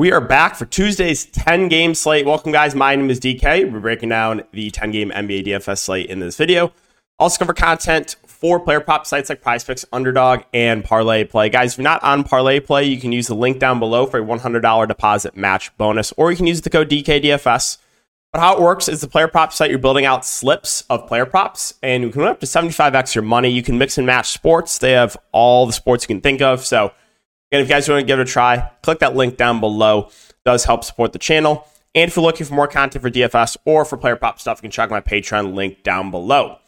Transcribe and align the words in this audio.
We 0.00 0.12
are 0.12 0.20
back 0.22 0.56
for 0.56 0.64
Tuesday's 0.64 1.26
10 1.26 1.68
game 1.68 1.94
slate. 1.94 2.24
Welcome, 2.24 2.52
guys. 2.52 2.74
My 2.74 2.96
name 2.96 3.10
is 3.10 3.20
DK. 3.20 3.70
We're 3.70 3.80
breaking 3.80 4.08
down 4.08 4.44
the 4.50 4.70
10 4.70 4.92
game 4.92 5.10
NBA 5.10 5.48
DFS 5.48 5.76
slate 5.76 6.08
in 6.08 6.20
this 6.20 6.38
video. 6.38 6.72
Also, 7.18 7.38
cover 7.38 7.52
content 7.52 8.16
for 8.24 8.58
player 8.58 8.80
prop 8.80 9.04
sites 9.04 9.28
like 9.28 9.42
PrizePicks, 9.42 9.84
Underdog, 9.92 10.44
and 10.54 10.82
Parlay 10.82 11.24
Play. 11.24 11.50
Guys, 11.50 11.72
if 11.72 11.78
you're 11.78 11.82
not 11.82 12.02
on 12.02 12.24
Parlay 12.24 12.60
Play, 12.60 12.84
you 12.84 12.98
can 12.98 13.12
use 13.12 13.26
the 13.26 13.34
link 13.34 13.58
down 13.58 13.78
below 13.78 14.06
for 14.06 14.18
a 14.18 14.24
$100 14.24 14.88
deposit 14.88 15.36
match 15.36 15.76
bonus, 15.76 16.14
or 16.16 16.30
you 16.30 16.36
can 16.38 16.46
use 16.46 16.62
the 16.62 16.70
code 16.70 16.88
DKDFS. 16.88 17.76
But 18.32 18.40
how 18.40 18.56
it 18.56 18.62
works 18.62 18.88
is 18.88 19.02
the 19.02 19.06
player 19.06 19.28
prop 19.28 19.52
site, 19.52 19.68
you're 19.68 19.78
building 19.78 20.06
out 20.06 20.24
slips 20.24 20.82
of 20.88 21.06
player 21.08 21.26
props, 21.26 21.74
and 21.82 22.02
you 22.02 22.08
can 22.08 22.22
win 22.22 22.30
up 22.30 22.40
to 22.40 22.46
75x 22.46 23.14
your 23.14 23.20
money. 23.20 23.50
You 23.50 23.62
can 23.62 23.76
mix 23.76 23.98
and 23.98 24.06
match 24.06 24.30
sports. 24.30 24.78
They 24.78 24.92
have 24.92 25.18
all 25.32 25.66
the 25.66 25.74
sports 25.74 26.04
you 26.04 26.08
can 26.08 26.22
think 26.22 26.40
of. 26.40 26.64
So, 26.64 26.92
Again, 27.50 27.62
if 27.62 27.68
you 27.68 27.74
guys 27.74 27.88
want 27.88 28.00
to 28.00 28.06
give 28.06 28.18
it 28.18 28.22
a 28.22 28.30
try, 28.30 28.70
click 28.82 29.00
that 29.00 29.16
link 29.16 29.36
down 29.36 29.58
below. 29.58 30.06
It 30.28 30.36
does 30.44 30.64
help 30.64 30.84
support 30.84 31.12
the 31.12 31.18
channel. 31.18 31.66
And 31.94 32.08
if 32.08 32.16
you're 32.16 32.24
looking 32.24 32.46
for 32.46 32.54
more 32.54 32.68
content 32.68 33.02
for 33.02 33.10
DFS 33.10 33.56
or 33.64 33.84
for 33.84 33.96
player 33.96 34.14
prop 34.14 34.38
stuff, 34.38 34.58
you 34.58 34.62
can 34.62 34.70
check 34.70 34.90
my 34.90 35.00
Patreon 35.00 35.54
link 35.54 35.82
down 35.82 36.12
below. 36.12 36.58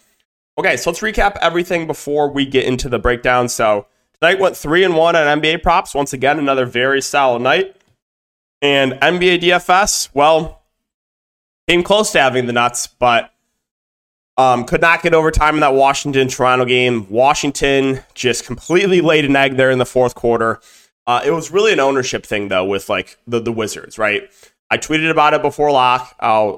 Okay, 0.59 0.77
so 0.77 0.91
let's 0.91 1.01
recap 1.01 1.37
everything 1.41 1.87
before 1.87 2.31
we 2.31 2.45
get 2.45 2.65
into 2.65 2.89
the 2.89 2.99
breakdown. 2.99 3.49
So 3.49 3.87
tonight 4.21 4.41
went 4.41 4.57
three 4.57 4.83
and 4.83 4.97
one 4.97 5.15
on 5.15 5.41
NBA 5.41 5.63
props. 5.63 5.95
Once 5.95 6.13
again, 6.13 6.39
another 6.39 6.67
very 6.67 7.01
solid 7.01 7.43
night. 7.43 7.77
And 8.61 8.93
NBA 8.95 9.41
DFS, 9.41 10.09
well, 10.13 10.63
came 11.69 11.83
close 11.83 12.13
to 12.13 12.21
having 12.21 12.47
the 12.47 12.53
nuts, 12.53 12.87
but 12.87 13.32
um, 14.37 14.65
could 14.65 14.81
not 14.81 15.03
get 15.03 15.15
overtime 15.15 15.55
in 15.55 15.61
that 15.61 15.75
Washington 15.75 16.29
Toronto 16.29 16.65
game. 16.65 17.07
Washington 17.11 18.01
just 18.15 18.47
completely 18.47 19.01
laid 19.01 19.25
an 19.25 19.37
egg 19.37 19.57
there 19.57 19.71
in 19.71 19.79
the 19.79 19.87
fourth 19.87 20.15
quarter. 20.15 20.61
Uh, 21.07 21.21
it 21.25 21.33
was 21.33 21.51
really 21.51 21.73
an 21.73 21.81
ownership 21.81 22.25
thing 22.25 22.49
though 22.49 22.65
with 22.65 22.89
like 22.89 23.19
the 23.27 23.41
the 23.41 23.53
Wizards, 23.53 23.99
right? 23.99 24.23
I 24.71 24.79
tweeted 24.79 25.11
about 25.11 25.35
it 25.35 25.43
before 25.43 25.71
lock. 25.71 26.15
Uh, 26.21 26.57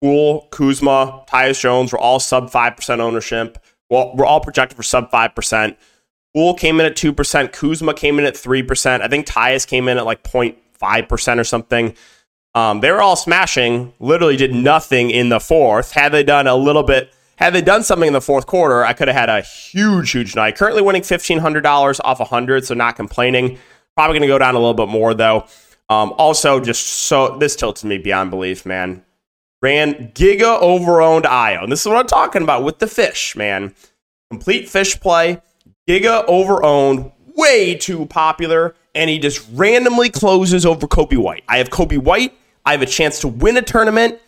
Poole, 0.00 0.48
Kuzma, 0.50 1.24
Tyus 1.28 1.60
Jones 1.60 1.92
were 1.92 1.98
all 1.98 2.18
sub 2.18 2.50
five 2.50 2.76
percent 2.76 3.00
ownership. 3.00 3.58
Well, 3.88 4.12
we're 4.16 4.26
all 4.26 4.40
projected 4.40 4.76
for 4.76 4.82
sub 4.82 5.10
five 5.10 5.34
percent. 5.34 5.78
Poole 6.34 6.54
came 6.54 6.80
in 6.80 6.86
at 6.86 6.96
two 6.96 7.12
percent. 7.12 7.52
Kuzma 7.52 7.94
came 7.94 8.18
in 8.18 8.24
at 8.24 8.36
three 8.36 8.62
percent. 8.62 9.02
I 9.02 9.08
think 9.08 9.26
Tyus 9.26 9.66
came 9.66 9.86
in 9.88 9.98
at 9.98 10.06
like 10.06 10.24
0.5 10.24 11.08
percent 11.08 11.38
or 11.38 11.44
something. 11.44 11.94
Um, 12.54 12.80
they 12.80 12.90
were 12.90 13.00
all 13.00 13.16
smashing, 13.16 13.94
literally 13.98 14.36
did 14.36 14.54
nothing 14.54 15.10
in 15.10 15.30
the 15.30 15.40
fourth. 15.40 15.92
Had 15.92 16.12
they 16.12 16.22
done 16.22 16.46
a 16.46 16.54
little 16.54 16.82
bit, 16.82 17.12
had 17.36 17.54
they 17.54 17.62
done 17.62 17.82
something 17.82 18.06
in 18.06 18.12
the 18.12 18.20
fourth 18.20 18.46
quarter, 18.46 18.84
I 18.84 18.92
could 18.92 19.08
have 19.08 19.16
had 19.16 19.30
a 19.30 19.40
huge, 19.40 20.10
huge 20.10 20.36
night. 20.36 20.56
Currently 20.56 20.82
winning 20.82 21.02
$1,500 21.02 22.00
off 22.04 22.18
100 22.18 22.66
so 22.66 22.74
not 22.74 22.96
complaining. 22.96 23.58
Probably 23.96 24.18
going 24.18 24.28
to 24.28 24.32
go 24.32 24.38
down 24.38 24.54
a 24.54 24.58
little 24.58 24.74
bit 24.74 24.88
more, 24.88 25.14
though. 25.14 25.46
Um, 25.88 26.12
also, 26.16 26.60
just 26.60 26.86
so 26.86 27.36
this 27.38 27.56
tilted 27.56 27.88
me 27.88 27.98
beyond 27.98 28.30
belief, 28.30 28.64
man. 28.64 29.04
Ran 29.62 30.12
giga 30.12 30.60
overowned 30.60 31.22
Ayo. 31.22 31.62
And 31.62 31.72
this 31.72 31.80
is 31.80 31.86
what 31.86 31.96
I'm 31.96 32.06
talking 32.06 32.42
about 32.42 32.64
with 32.64 32.78
the 32.78 32.86
fish, 32.86 33.36
man. 33.36 33.74
Complete 34.30 34.68
fish 34.68 34.98
play, 34.98 35.40
giga 35.88 36.26
overowned, 36.26 37.12
way 37.36 37.74
too 37.74 38.06
popular, 38.06 38.74
and 38.94 39.08
he 39.10 39.18
just 39.18 39.46
randomly 39.52 40.10
closes 40.10 40.64
over 40.66 40.86
Coby 40.86 41.18
White. 41.18 41.44
I 41.48 41.58
have 41.58 41.70
Coby 41.70 41.98
White 41.98 42.34
I 42.64 42.72
have 42.72 42.82
a 42.82 42.86
chance 42.86 43.20
to 43.20 43.28
win 43.28 43.56
a 43.56 43.62
tournament. 43.62 44.20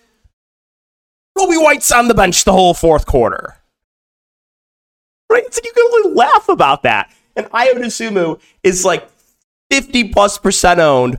Coby 1.37 1.63
White's 1.63 1.91
on 1.93 2.09
the 2.09 2.15
bench 2.15 2.45
the 2.45 2.53
whole 2.53 2.75
fourth 2.75 3.07
quarter. 3.07 3.57
Right? 5.31 5.53
So 5.53 5.61
you 5.65 5.73
can 5.73 5.85
only 5.93 6.17
laugh 6.17 6.49
about 6.49 6.83
that. 6.83 7.12
And 7.37 7.47
Ayo 7.47 7.75
Dosunmu 7.75 8.41
is 8.62 8.85
like 8.85 9.09
50 9.71 10.09
plus 10.09 10.39
percent 10.39 10.81
owned, 10.81 11.19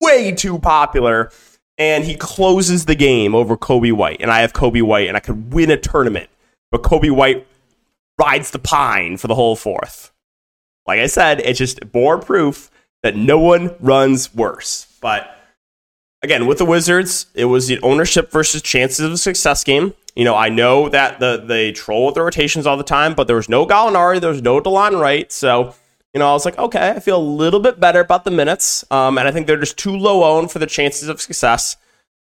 way 0.00 0.32
too 0.32 0.58
popular. 0.58 1.30
And 1.78 2.04
he 2.04 2.14
closes 2.14 2.86
the 2.86 2.94
game 2.94 3.34
over 3.34 3.56
Coby 3.56 3.92
White. 3.92 4.18
And 4.20 4.30
I 4.30 4.40
have 4.40 4.52
Coby 4.52 4.82
White, 4.82 5.08
and 5.08 5.16
I 5.16 5.20
could 5.20 5.52
win 5.52 5.70
a 5.70 5.76
tournament. 5.76 6.30
But 6.70 6.82
Coby 6.82 7.10
White 7.10 7.46
rides 8.18 8.50
the 8.50 8.58
pine 8.58 9.16
for 9.16 9.28
the 9.28 9.34
whole 9.34 9.56
fourth. 9.56 10.12
Like 10.86 11.00
I 11.00 11.06
said, 11.06 11.40
it's 11.40 11.58
just 11.58 11.80
more 11.92 12.18
proof 12.18 12.70
that 13.02 13.16
no 13.16 13.38
one 13.38 13.74
runs 13.80 14.34
worse. 14.34 14.86
But 15.00 15.35
again, 16.26 16.46
with 16.46 16.58
the 16.58 16.64
Wizards, 16.64 17.26
it 17.34 17.44
was 17.44 17.68
the 17.68 17.80
ownership 17.82 18.32
versus 18.32 18.60
chances 18.60 19.08
of 19.08 19.18
success 19.20 19.62
game. 19.62 19.94
You 20.16 20.24
know, 20.24 20.34
I 20.34 20.48
know 20.48 20.88
that 20.88 21.20
the 21.20 21.36
they 21.36 21.70
troll 21.70 22.06
with 22.06 22.16
the 22.16 22.22
rotations 22.22 22.66
all 22.66 22.76
the 22.76 22.82
time, 22.82 23.14
but 23.14 23.28
there 23.28 23.36
was 23.36 23.48
no 23.48 23.64
Gallinari, 23.64 24.20
there 24.20 24.30
was 24.30 24.42
no 24.42 24.60
Delon 24.60 25.00
Wright, 25.00 25.30
so 25.30 25.74
you 26.12 26.18
know, 26.18 26.28
I 26.28 26.32
was 26.32 26.44
like, 26.44 26.58
okay, 26.58 26.90
I 26.90 27.00
feel 27.00 27.18
a 27.18 27.22
little 27.22 27.60
bit 27.60 27.78
better 27.78 28.00
about 28.00 28.24
the 28.24 28.30
minutes, 28.30 28.84
um, 28.90 29.18
and 29.18 29.28
I 29.28 29.30
think 29.30 29.46
they're 29.46 29.56
just 29.56 29.78
too 29.78 29.96
low 29.96 30.24
owned 30.24 30.50
for 30.50 30.58
the 30.58 30.66
chances 30.66 31.08
of 31.08 31.20
success. 31.20 31.76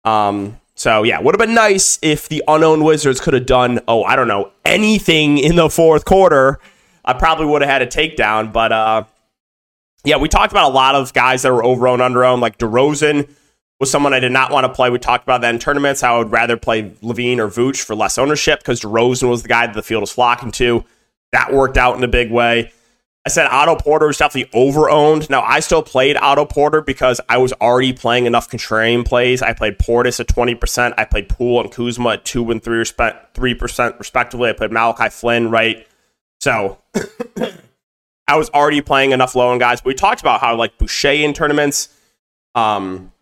Um, 0.04 0.58
so 0.74 1.02
yeah, 1.02 1.20
would 1.20 1.34
have 1.34 1.46
been 1.46 1.54
nice 1.54 1.98
if 2.00 2.28
the 2.28 2.42
unknown 2.48 2.84
Wizards 2.84 3.20
could 3.20 3.34
have 3.34 3.44
done, 3.44 3.80
oh, 3.86 4.02
I 4.04 4.16
don't 4.16 4.28
know, 4.28 4.50
anything 4.64 5.36
in 5.36 5.56
the 5.56 5.68
fourth 5.68 6.06
quarter. 6.06 6.58
I 7.04 7.12
probably 7.12 7.46
would 7.46 7.60
have 7.60 7.70
had 7.70 7.82
a 7.82 7.86
takedown, 7.86 8.50
but 8.50 8.72
uh, 8.72 9.04
yeah, 10.04 10.16
we 10.16 10.28
talked 10.28 10.52
about 10.52 10.70
a 10.70 10.74
lot 10.74 10.94
of 10.94 11.12
guys 11.12 11.42
that 11.42 11.52
were 11.52 11.64
over 11.64 11.86
owned, 11.86 12.00
under 12.00 12.24
owned, 12.24 12.40
like 12.40 12.56
DeRozan 12.56 13.28
was 13.80 13.90
someone 13.90 14.12
I 14.12 14.20
did 14.20 14.30
not 14.30 14.52
want 14.52 14.64
to 14.64 14.72
play. 14.72 14.90
We 14.90 14.98
talked 14.98 15.24
about 15.24 15.40
that 15.40 15.54
in 15.54 15.58
tournaments. 15.58 16.02
How 16.02 16.16
I 16.16 16.18
would 16.18 16.30
rather 16.30 16.56
play 16.56 16.90
LaVine 17.02 17.38
or 17.38 17.48
Vooch 17.48 17.82
for 17.82 17.96
less 17.96 18.18
ownership 18.18 18.60
because 18.60 18.80
DeRozan 18.82 19.28
was 19.28 19.42
the 19.42 19.48
guy 19.48 19.66
that 19.66 19.74
the 19.74 19.82
field 19.82 20.02
was 20.02 20.12
flocking 20.12 20.52
to. 20.52 20.84
That 21.32 21.52
worked 21.52 21.78
out 21.78 21.96
in 21.96 22.04
a 22.04 22.08
big 22.08 22.30
way. 22.30 22.72
I 23.26 23.28
said 23.28 23.46
Otto 23.48 23.76
Porter 23.76 24.06
was 24.06 24.16
definitely 24.16 24.50
overowned. 24.58 25.28
Now, 25.28 25.42
I 25.42 25.60
still 25.60 25.82
played 25.82 26.16
Otto 26.16 26.46
Porter 26.46 26.80
because 26.80 27.20
I 27.28 27.36
was 27.36 27.52
already 27.54 27.92
playing 27.92 28.24
enough 28.24 28.50
contrarian 28.50 29.04
plays. 29.04 29.42
I 29.42 29.52
played 29.52 29.78
Portis 29.78 30.20
at 30.20 30.26
20%. 30.26 30.94
I 30.96 31.04
played 31.04 31.28
Poole 31.28 31.60
and 31.60 31.70
Kuzma 31.70 32.10
at 32.10 32.24
2 32.24 32.50
and 32.50 32.62
3 32.62 32.82
3% 32.82 33.98
respectively. 33.98 34.48
I 34.48 34.52
played 34.54 34.72
Malachi 34.72 35.10
Flynn, 35.10 35.50
right? 35.50 35.86
So 36.40 36.78
I 38.26 38.36
was 38.36 38.48
already 38.50 38.80
playing 38.80 39.12
enough 39.12 39.34
low 39.34 39.50
end 39.52 39.60
guys. 39.60 39.82
But 39.82 39.88
we 39.88 39.94
talked 39.94 40.22
about 40.22 40.40
how, 40.40 40.56
like, 40.56 40.78
Boucher 40.78 41.12
in 41.12 41.34
tournaments, 41.34 41.90
um, 42.54 43.12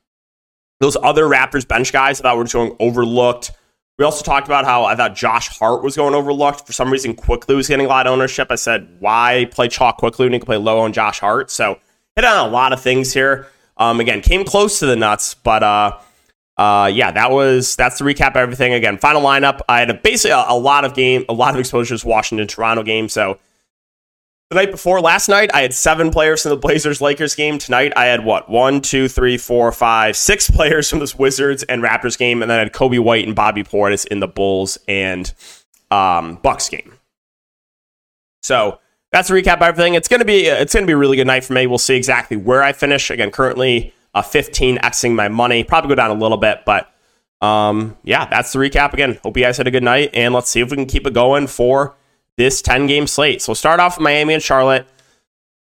those 0.80 0.96
other 1.02 1.24
Raptors 1.24 1.66
bench 1.66 1.92
guys 1.92 2.20
I 2.20 2.22
thought 2.22 2.36
were 2.36 2.44
just 2.44 2.54
going 2.54 2.76
overlooked. 2.80 3.52
We 3.98 4.04
also 4.04 4.22
talked 4.24 4.46
about 4.46 4.64
how 4.64 4.84
I 4.84 4.94
thought 4.94 5.16
Josh 5.16 5.48
Hart 5.58 5.82
was 5.82 5.96
going 5.96 6.14
overlooked. 6.14 6.66
For 6.66 6.72
some 6.72 6.90
reason, 6.90 7.14
Quickley 7.14 7.56
was 7.56 7.66
getting 7.66 7.86
a 7.86 7.88
lot 7.88 8.06
of 8.06 8.12
ownership. 8.12 8.48
I 8.50 8.54
said, 8.54 8.88
why 9.00 9.48
play 9.50 9.68
chalk 9.68 9.96
Quickley 9.96 10.26
when 10.26 10.32
you 10.32 10.38
can 10.38 10.46
play 10.46 10.56
low 10.56 10.78
on 10.80 10.92
Josh 10.92 11.18
Hart? 11.18 11.50
So 11.50 11.78
hit 12.14 12.24
on 12.24 12.48
a 12.48 12.50
lot 12.50 12.72
of 12.72 12.80
things 12.80 13.12
here. 13.12 13.48
Um, 13.76 13.98
again, 13.98 14.20
came 14.20 14.44
close 14.44 14.78
to 14.78 14.86
the 14.86 14.94
nuts, 14.94 15.34
but 15.34 15.62
uh, 15.64 15.98
uh, 16.56 16.90
yeah, 16.92 17.10
that 17.10 17.30
was 17.30 17.74
that's 17.76 17.98
the 17.98 18.04
recap 18.04 18.30
of 18.30 18.36
everything. 18.36 18.72
Again, 18.72 18.98
final 18.98 19.22
lineup. 19.22 19.60
I 19.68 19.80
had 19.80 19.90
a, 19.90 19.94
basically 19.94 20.32
a, 20.32 20.44
a 20.48 20.58
lot 20.58 20.84
of 20.84 20.94
game, 20.94 21.24
a 21.28 21.32
lot 21.32 21.54
of 21.54 21.60
exposures 21.60 22.04
Washington 22.04 22.46
Toronto 22.46 22.82
game. 22.82 23.08
So 23.08 23.38
the 24.50 24.54
night 24.54 24.70
before 24.70 25.00
last 25.00 25.28
night, 25.28 25.50
I 25.52 25.60
had 25.60 25.74
seven 25.74 26.10
players 26.10 26.42
from 26.42 26.50
the 26.50 26.56
Blazers 26.56 27.02
Lakers 27.02 27.34
game. 27.34 27.58
Tonight, 27.58 27.92
I 27.96 28.06
had 28.06 28.24
what? 28.24 28.48
One, 28.48 28.80
two, 28.80 29.06
three, 29.06 29.36
four, 29.36 29.70
five, 29.72 30.16
six 30.16 30.50
players 30.50 30.88
from 30.88 31.00
this 31.00 31.14
Wizards 31.14 31.64
and 31.64 31.82
Raptors 31.82 32.16
game. 32.16 32.40
And 32.40 32.50
then 32.50 32.56
I 32.56 32.62
had 32.62 32.72
Coby 32.72 32.98
White 32.98 33.26
and 33.26 33.36
Bobby 33.36 33.62
Portis 33.62 34.06
in 34.06 34.20
the 34.20 34.28
Bulls 34.28 34.78
and 34.88 35.32
um, 35.90 36.36
Bucks 36.36 36.68
game. 36.70 36.94
So 38.42 38.78
that's 39.12 39.28
a 39.28 39.34
recap 39.34 39.56
of 39.56 39.62
everything. 39.62 39.94
It's 39.94 40.08
gonna 40.08 40.24
be 40.24 40.46
it's 40.46 40.72
gonna 40.72 40.86
be 40.86 40.92
a 40.92 40.96
really 40.96 41.16
good 41.16 41.26
night 41.26 41.44
for 41.44 41.52
me. 41.52 41.66
We'll 41.66 41.76
see 41.76 41.96
exactly 41.96 42.36
where 42.36 42.62
I 42.62 42.72
finish. 42.72 43.10
Again, 43.10 43.30
currently 43.30 43.92
a 44.14 44.18
uh, 44.18 44.22
15 44.22 44.78
xing 44.78 45.14
my 45.14 45.28
money. 45.28 45.64
Probably 45.64 45.88
go 45.88 45.94
down 45.94 46.10
a 46.10 46.14
little 46.14 46.38
bit, 46.38 46.60
but 46.64 46.90
um, 47.42 47.98
yeah, 48.02 48.26
that's 48.26 48.52
the 48.52 48.58
recap. 48.58 48.94
Again, 48.94 49.18
hope 49.22 49.36
you 49.36 49.42
guys 49.42 49.58
had 49.58 49.66
a 49.66 49.70
good 49.70 49.82
night, 49.82 50.10
and 50.14 50.32
let's 50.32 50.48
see 50.48 50.60
if 50.60 50.70
we 50.70 50.76
can 50.76 50.86
keep 50.86 51.06
it 51.06 51.12
going 51.12 51.46
for 51.46 51.96
this 52.38 52.62
10 52.62 52.86
game 52.86 53.06
slate. 53.06 53.42
So 53.42 53.50
we'll 53.50 53.56
start 53.56 53.80
off 53.80 53.98
with 53.98 54.04
Miami 54.04 54.32
and 54.32 54.42
Charlotte. 54.42 54.86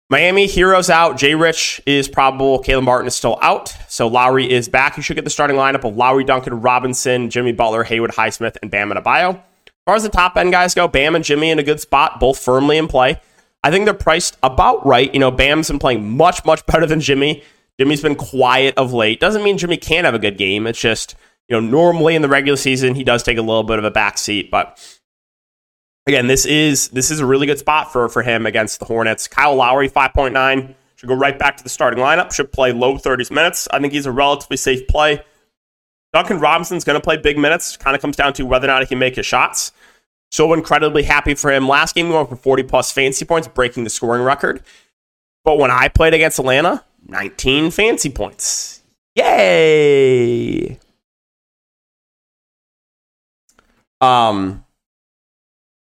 Miami, 0.09 0.47
Herro's 0.47 0.89
out. 0.89 1.17
Jay 1.17 1.35
Rich 1.35 1.81
is 1.85 2.07
probable. 2.07 2.59
Caleb 2.59 2.85
Martin 2.85 3.07
is 3.07 3.15
still 3.15 3.37
out. 3.41 3.75
So 3.89 4.07
Lowry 4.07 4.49
is 4.49 4.69
back. 4.69 4.95
You 4.95 5.03
should 5.03 5.15
get 5.15 5.25
the 5.25 5.29
starting 5.29 5.57
lineup 5.57 5.83
of 5.83 5.97
Lowry, 5.97 6.23
Duncan, 6.23 6.61
Robinson, 6.61 7.29
Jimmy 7.29 7.51
Butler, 7.51 7.83
Haywood, 7.83 8.11
Highsmith, 8.11 8.55
and 8.61 8.71
Bam 8.71 8.91
Adebayo. 8.91 9.35
As 9.35 9.73
far 9.85 9.95
as 9.95 10.03
the 10.03 10.09
top 10.09 10.37
end 10.37 10.53
guys 10.53 10.73
go, 10.73 10.87
Bam 10.87 11.15
and 11.15 11.25
Jimmy 11.25 11.49
in 11.49 11.59
a 11.59 11.63
good 11.63 11.81
spot, 11.81 12.21
both 12.21 12.39
firmly 12.39 12.77
in 12.77 12.87
play. 12.87 13.19
I 13.63 13.71
think 13.71 13.83
they're 13.83 13.93
priced 13.93 14.37
about 14.43 14.85
right. 14.85 15.13
You 15.13 15.19
know, 15.19 15.31
Bam's 15.31 15.67
been 15.67 15.79
playing 15.79 16.15
much, 16.15 16.45
much 16.45 16.65
better 16.67 16.85
than 16.85 17.01
Jimmy. 17.01 17.43
Jimmy's 17.77 18.01
been 18.01 18.15
quiet 18.15 18.77
of 18.77 18.93
late. 18.93 19.19
Doesn't 19.19 19.43
mean 19.43 19.57
Jimmy 19.57 19.75
can't 19.75 20.05
have 20.05 20.15
a 20.15 20.19
good 20.19 20.37
game. 20.37 20.67
It's 20.67 20.79
just, 20.79 21.15
you 21.49 21.59
know, 21.59 21.67
normally 21.67 22.15
in 22.15 22.21
the 22.21 22.29
regular 22.29 22.55
season, 22.55 22.95
he 22.95 23.03
does 23.03 23.23
take 23.23 23.37
a 23.37 23.41
little 23.41 23.63
bit 23.63 23.77
of 23.77 23.83
a 23.83 23.91
back 23.91 24.17
seat, 24.17 24.49
but 24.49 24.79
again, 26.07 26.27
this 26.27 26.45
is 26.45 26.87
this 26.89 27.11
is 27.11 27.19
a 27.19 27.25
really 27.25 27.45
good 27.45 27.59
spot 27.59 27.91
for 27.91 28.09
for 28.09 28.23
him 28.23 28.45
against 28.45 28.79
the 28.79 28.85
Hornets. 28.85 29.27
Kyle 29.27 29.55
Lowry, 29.55 29.87
five 29.87 30.13
point 30.13 30.33
nine, 30.33 30.75
should 30.95 31.09
go 31.09 31.15
right 31.15 31.37
back 31.37 31.57
to 31.57 31.63
the 31.63 31.69
starting 31.69 31.99
lineup. 31.99 32.33
Should 32.33 32.51
play 32.51 32.71
low 32.71 32.97
thirties 32.97 33.29
minutes. 33.29 33.67
I 33.71 33.79
think 33.79 33.93
he's 33.93 34.05
a 34.05 34.11
relatively 34.11 34.57
safe 34.57 34.87
play. 34.87 35.21
Duncan 36.13 36.39
Robinson's 36.39 36.83
going 36.83 36.99
to 36.99 37.03
play 37.03 37.17
big 37.17 37.37
minutes. 37.37 37.77
Kind 37.77 37.95
of 37.95 38.01
comes 38.01 38.15
down 38.15 38.33
to 38.33 38.45
whether 38.45 38.65
or 38.65 38.71
not 38.71 38.81
he 38.81 38.87
can 38.87 38.97
make 38.97 39.17
his 39.17 39.25
shots. 39.25 39.71
So 40.31 40.53
incredibly 40.53 41.03
happy 41.03 41.35
for 41.35 41.51
him. 41.51 41.67
Last 41.67 41.95
game, 41.95 42.07
he 42.07 42.13
went 42.13 42.29
for 42.29 42.35
40 42.35 42.63
plus 42.63 42.91
fancy 42.91 43.25
points, 43.25 43.47
breaking 43.47 43.83
the 43.83 43.89
scoring 43.89 44.23
record. 44.23 44.63
But 45.43 45.57
when 45.57 45.71
I 45.71 45.87
played 45.89 46.13
against 46.13 46.39
Atlanta, 46.39 46.83
19 47.07 47.71
fancy 47.71 48.09
points. 48.09 48.81
Yay! 49.15 50.79
Um, 54.01 54.65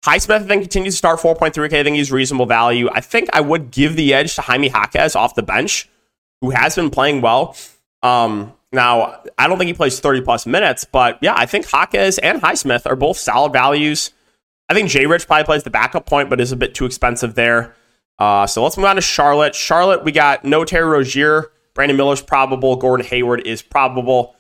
Highsmith, 0.06 0.44
I 0.44 0.48
think, 0.48 0.62
continues 0.62 0.94
to 0.94 0.98
start 0.98 1.20
4.3K. 1.20 1.74
I 1.74 1.84
think 1.84 1.98
he's 1.98 2.12
reasonable 2.12 2.46
value. 2.46 2.90
I 2.92 3.02
think 3.02 3.30
I 3.34 3.42
would 3.42 3.72
give 3.72 3.96
the 3.96 4.14
edge 4.14 4.36
to 4.36 4.42
Jaime 4.42 4.70
Jaquez 4.70 5.16
off 5.16 5.36
the 5.36 5.44
bench, 5.44 5.90
who 6.42 6.52
has 6.52 6.76
been 6.76 6.90
playing 6.90 7.22
well. 7.22 7.56
Um, 8.02 8.54
now, 8.72 9.22
I 9.38 9.48
don't 9.48 9.58
think 9.58 9.68
he 9.68 9.74
plays 9.74 10.00
30 10.00 10.22
plus 10.22 10.46
minutes, 10.46 10.86
but 10.86 11.18
yeah, 11.22 11.34
I 11.36 11.46
think 11.46 11.70
Jaquez 11.72 12.18
and 12.20 12.42
Highsmith 12.42 12.86
are 12.86 12.96
both 12.96 13.18
solid 13.18 13.52
values. 13.52 14.12
I 14.70 14.74
think 14.74 14.90
Jay 14.90 15.06
Rich 15.06 15.28
probably 15.28 15.46
plays 15.46 15.64
the 15.64 15.72
backup 15.72 16.06
point, 16.06 16.30
but 16.30 16.40
is 16.40 16.52
a 16.52 16.56
bit 16.56 16.76
too 16.76 16.86
expensive 16.86 17.36
there. 17.36 17.76
Uh, 18.20 18.46
so 18.46 18.64
let's 18.64 18.78
move 18.78 18.86
on 18.86 18.96
to 18.96 19.02
Charlotte. 19.02 19.56
Charlotte, 19.56 20.04
we 20.04 20.12
got 20.12 20.46
no 20.46 20.64
Terry 20.64 20.88
Rozier. 20.88 21.52
Brandon 21.74 21.98
Miller's 21.98 22.22
probable. 22.22 22.76
Gordon 22.76 23.06
Hayward 23.08 23.48
is 23.48 23.62
probable. 23.62 24.36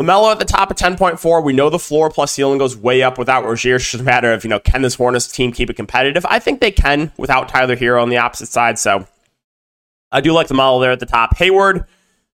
LaMelo 0.00 0.30
at 0.30 0.38
the 0.38 0.44
top 0.44 0.70
of 0.70 0.76
10.4. 0.76 1.42
We 1.42 1.54
know 1.54 1.70
the 1.70 1.78
floor 1.78 2.10
plus 2.10 2.32
ceiling 2.32 2.58
goes 2.58 2.76
way 2.76 3.02
up 3.02 3.16
without 3.16 3.44
Rozier. 3.44 3.76
It's 3.76 3.90
just 3.90 4.02
a 4.02 4.04
matter 4.04 4.32
of, 4.32 4.44
you 4.44 4.50
know, 4.50 4.60
can 4.60 4.82
this 4.82 4.94
Hornets 4.94 5.32
team 5.32 5.52
keep 5.52 5.70
it 5.70 5.76
competitive? 5.76 6.26
I 6.28 6.38
think 6.38 6.60
they 6.60 6.70
can 6.70 7.12
without 7.16 7.48
Tyler 7.48 7.76
Herro 7.76 8.02
on 8.02 8.10
the 8.10 8.18
opposite 8.18 8.48
side. 8.48 8.78
So 8.78 9.06
I 10.12 10.20
do 10.20 10.32
like 10.32 10.48
the 10.48 10.54
model 10.54 10.80
there 10.80 10.92
at 10.92 11.00
the 11.00 11.06
top. 11.06 11.36
Hayward 11.38 11.86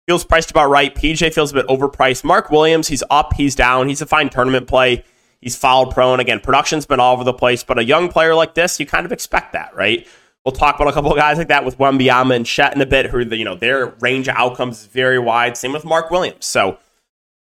feels 0.08 0.24
priced 0.24 0.50
about 0.50 0.70
right. 0.70 0.92
PJ 0.92 1.32
feels 1.32 1.52
a 1.52 1.54
bit 1.54 1.68
overpriced. 1.68 2.24
Mark 2.24 2.50
Williams, 2.50 2.88
he's 2.88 3.04
up, 3.10 3.34
he's 3.34 3.54
down. 3.54 3.88
He's 3.88 4.02
a 4.02 4.06
fine 4.06 4.28
tournament 4.28 4.66
play. 4.66 5.04
He's 5.40 5.56
foul 5.56 5.86
prone. 5.92 6.18
Again, 6.18 6.40
production's 6.40 6.86
been 6.86 6.98
all 6.98 7.14
over 7.14 7.24
the 7.24 7.32
place, 7.32 7.62
but 7.62 7.78
a 7.78 7.84
young 7.84 8.08
player 8.08 8.34
like 8.34 8.54
this, 8.54 8.80
you 8.80 8.86
kind 8.86 9.06
of 9.06 9.12
expect 9.12 9.52
that, 9.52 9.74
right? 9.76 10.06
We'll 10.44 10.52
talk 10.52 10.74
about 10.74 10.88
a 10.88 10.92
couple 10.92 11.12
of 11.12 11.16
guys 11.16 11.38
like 11.38 11.48
that 11.48 11.64
with 11.64 11.78
Wembanyama 11.78 12.34
and 12.34 12.44
Chet 12.44 12.74
in 12.74 12.80
a 12.82 12.86
bit, 12.86 13.06
who 13.06 13.20
you 13.20 13.44
know 13.44 13.54
their 13.54 13.88
range 14.00 14.26
of 14.26 14.34
outcomes 14.34 14.80
is 14.80 14.86
very 14.86 15.20
wide. 15.20 15.56
Same 15.56 15.72
with 15.72 15.84
Mark 15.84 16.10
Williams. 16.10 16.44
So 16.44 16.78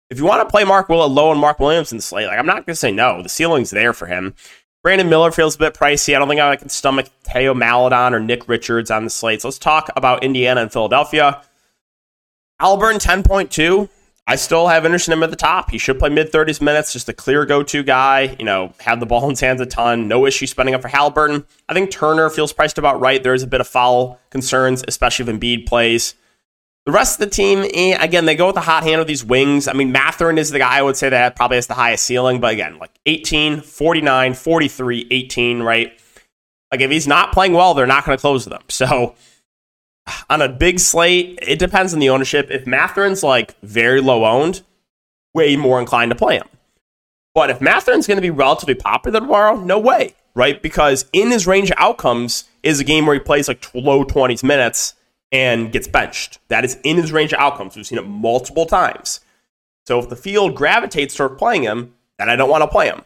if 0.09 0.17
you 0.17 0.25
want 0.25 0.47
to 0.47 0.51
play 0.51 0.63
Mark 0.63 0.89
Will 0.89 1.07
low 1.07 1.31
and 1.31 1.39
Mark 1.39 1.59
Williams 1.59 1.91
in 1.91 1.97
the 1.97 2.01
slate, 2.01 2.27
like 2.27 2.39
I'm 2.39 2.45
not 2.45 2.65
going 2.65 2.73
to 2.73 2.75
say 2.75 2.91
no. 2.91 3.21
The 3.21 3.29
ceiling's 3.29 3.69
there 3.69 3.93
for 3.93 4.07
him. 4.07 4.33
Brandon 4.81 5.09
Miller 5.09 5.31
feels 5.31 5.55
a 5.55 5.59
bit 5.59 5.73
pricey. 5.73 6.15
I 6.15 6.19
don't 6.19 6.29
think 6.29 6.39
I 6.39 6.55
can 6.55 6.69
stomach 6.69 7.07
Theo 7.23 7.53
Maledon 7.53 8.13
or 8.13 8.19
Nick 8.19 8.47
Richards 8.47 8.89
on 8.89 9.03
the 9.03 9.09
slate. 9.09 9.41
So 9.41 9.49
let's 9.49 9.59
talk 9.59 9.89
about 9.95 10.23
Indiana 10.23 10.61
and 10.61 10.71
Philadelphia. 10.71 11.41
Haliburton 12.61 12.99
10.2. 12.99 13.89
I 14.25 14.35
still 14.35 14.67
have 14.67 14.85
interest 14.85 15.07
in 15.07 15.13
him 15.13 15.23
at 15.23 15.31
the 15.31 15.35
top. 15.35 15.71
He 15.71 15.79
should 15.79 15.97
play 15.97 16.09
mid 16.09 16.31
30s 16.31 16.61
minutes, 16.61 16.93
just 16.93 17.09
a 17.09 17.13
clear 17.13 17.45
go 17.45 17.63
to 17.63 17.83
guy. 17.83 18.35
You 18.37 18.45
know, 18.45 18.73
have 18.79 18.99
the 18.99 19.05
ball 19.05 19.23
in 19.23 19.31
his 19.31 19.39
hands 19.39 19.59
a 19.59 19.65
ton. 19.65 20.07
No 20.07 20.25
issue 20.25 20.45
spending 20.45 20.75
up 20.75 20.81
for 20.81 20.87
Haliburton. 20.87 21.45
I 21.67 21.73
think 21.73 21.89
Turner 21.89 22.29
feels 22.29 22.53
priced 22.53 22.77
about 22.77 22.99
right. 22.99 23.21
There 23.21 23.33
is 23.33 23.43
a 23.43 23.47
bit 23.47 23.59
of 23.59 23.67
foul 23.67 24.19
concerns, 24.29 24.83
especially 24.87 25.29
if 25.29 25.39
Embiid 25.39 25.65
plays. 25.65 26.13
The 26.89 26.93
rest 26.93 27.21
of 27.21 27.29
the 27.29 27.35
team, 27.35 27.69
eh, 27.71 27.95
again, 28.03 28.25
they 28.25 28.33
go 28.33 28.47
with 28.47 28.55
the 28.55 28.61
hot 28.61 28.81
hand 28.81 28.99
of 28.99 29.05
these 29.05 29.23
wings. 29.23 29.67
I 29.67 29.73
mean, 29.73 29.91
Mathurin 29.91 30.39
is 30.39 30.49
the 30.49 30.57
guy 30.57 30.79
I 30.79 30.81
would 30.81 30.97
say 30.97 31.07
that 31.07 31.35
probably 31.35 31.57
has 31.57 31.67
the 31.67 31.75
highest 31.75 32.03
ceiling, 32.03 32.39
but 32.39 32.51
again, 32.51 32.79
like 32.79 32.89
18, 33.05 33.61
49, 33.61 34.33
43, 34.33 35.07
18, 35.11 35.61
right? 35.61 35.93
Like 36.71 36.81
if 36.81 36.89
he's 36.89 37.05
not 37.07 37.31
playing 37.31 37.53
well, 37.53 37.75
they're 37.75 37.85
not 37.85 38.05
going 38.05 38.17
to 38.17 38.19
close 38.19 38.45
them. 38.45 38.63
So 38.69 39.13
on 40.31 40.41
a 40.41 40.49
big 40.49 40.79
slate, 40.79 41.37
it 41.43 41.59
depends 41.59 41.93
on 41.93 41.99
the 41.99 42.09
ownership. 42.09 42.49
If 42.49 42.65
Mathurin's 42.65 43.21
like 43.21 43.55
very 43.61 44.01
low 44.01 44.25
owned, 44.25 44.63
way 45.35 45.55
more 45.57 45.79
inclined 45.79 46.09
to 46.09 46.15
play 46.15 46.37
him. 46.37 46.47
But 47.35 47.51
if 47.51 47.61
Mathurin's 47.61 48.07
going 48.07 48.17
to 48.17 48.21
be 48.23 48.31
relatively 48.31 48.73
popular 48.73 49.19
tomorrow, 49.19 49.57
no 49.57 49.77
way, 49.77 50.15
right? 50.33 50.59
Because 50.59 51.05
in 51.13 51.29
his 51.29 51.45
range 51.45 51.69
of 51.69 51.77
outcomes 51.77 52.45
is 52.63 52.79
a 52.79 52.83
game 52.83 53.05
where 53.05 53.13
he 53.13 53.19
plays 53.19 53.47
like 53.47 53.63
low 53.75 54.03
20s 54.03 54.43
minutes 54.43 54.95
and 55.31 55.71
gets 55.71 55.87
benched. 55.87 56.39
That 56.47 56.65
is 56.65 56.77
in 56.83 56.97
his 56.97 57.11
range 57.11 57.33
of 57.33 57.39
outcomes. 57.39 57.75
We've 57.75 57.85
seen 57.85 57.99
it 57.99 58.07
multiple 58.07 58.65
times. 58.65 59.19
So 59.85 59.99
if 59.99 60.09
the 60.09 60.15
field 60.15 60.55
gravitates 60.55 61.15
toward 61.15 61.37
playing 61.37 61.63
him, 61.63 61.93
then 62.17 62.29
I 62.29 62.35
don't 62.35 62.49
want 62.49 62.63
to 62.63 62.67
play 62.67 62.87
him. 62.87 63.03